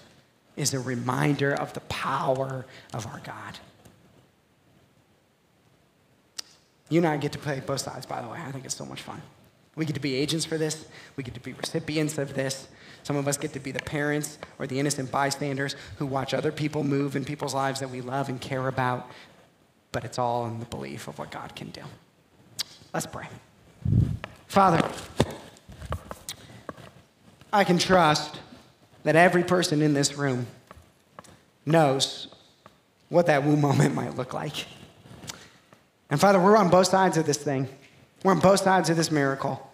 [0.57, 3.59] is a reminder of the power of our God.
[6.89, 8.39] You and I get to play both sides, by the way.
[8.39, 9.23] I think it's so much fun.
[9.75, 12.69] We get to be agents for this, we get to be recipients of this.
[13.05, 16.53] Some of us get to be the parents or the innocent bystanders who watch other
[16.53, 19.11] people move in people's lives that we love and care about,
[19.91, 21.83] but it's all in the belief of what God can do.
[22.95, 23.27] Let's pray.
[24.47, 24.87] Father,
[27.53, 28.39] I can trust
[29.03, 30.47] that every person in this room
[31.67, 32.29] knows
[33.09, 34.67] what that woo moment might look like.
[36.11, 37.69] And Father, we're on both sides of this thing.
[38.25, 39.69] We're on both sides of this miracle.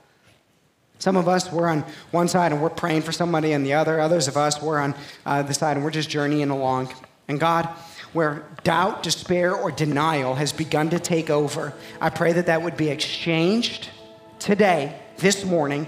[0.98, 4.00] Some of us, we're on one side and we're praying for somebody and the other.
[4.00, 4.94] Others of us, we're on
[5.24, 6.92] uh, the side and we're just journeying along.
[7.28, 7.66] And God,
[8.12, 12.76] where doubt, despair, or denial has begun to take over, I pray that that would
[12.76, 13.90] be exchanged
[14.38, 15.86] today, this morning,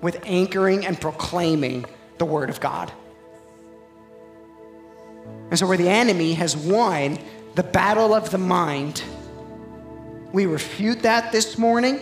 [0.00, 1.84] with anchoring and proclaiming
[2.18, 2.92] the Word of God.
[5.50, 7.18] And so, where the enemy has won
[7.54, 9.02] the battle of the mind,
[10.34, 12.00] we refute that this morning.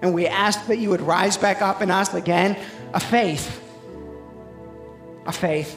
[0.00, 2.56] And we ask that you would rise back up in us again
[2.94, 3.60] a faith.
[5.26, 5.76] A faith.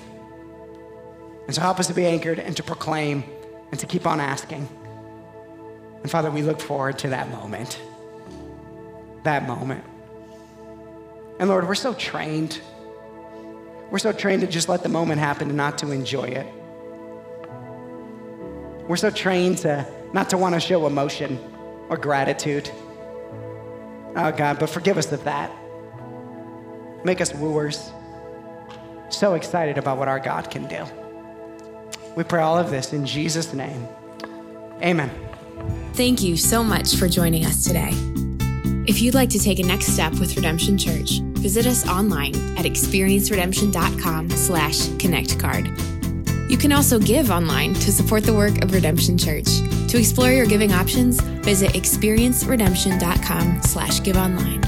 [1.47, 3.24] And so help us to be anchored and to proclaim
[3.72, 4.70] and to keep on asking.
[6.03, 7.82] And Father, we look forward to that moment.
[9.24, 9.84] That moment.
[11.39, 12.62] And Lord, we're so trained.
[13.89, 16.45] We're so trained to just let the moment happen and not to enjoy it.
[18.88, 21.38] We're so trained to not to want to show emotion
[21.89, 22.72] or gratitude.
[24.16, 25.51] Oh God, but forgive us of that.
[27.03, 27.91] Make us wooers.
[29.09, 30.86] So excited about what our God can do.
[32.16, 33.89] We pray all of this in Jesus' name.
[34.82, 35.11] Amen.
[35.95, 37.91] Thank you so much for joining us today.
[38.88, 42.63] If you'd like to take a next step with Redemption Church, visit us online at
[42.63, 45.95] experienceredemption.com slash connectcard.
[46.48, 49.48] You can also give online to support the work of Redemption Church.
[49.88, 54.62] To explore your giving options, visit experienceredemption.com slash give online.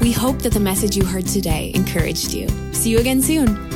[0.00, 2.48] We hope that the message you heard today encouraged you.
[2.72, 3.75] See you again soon.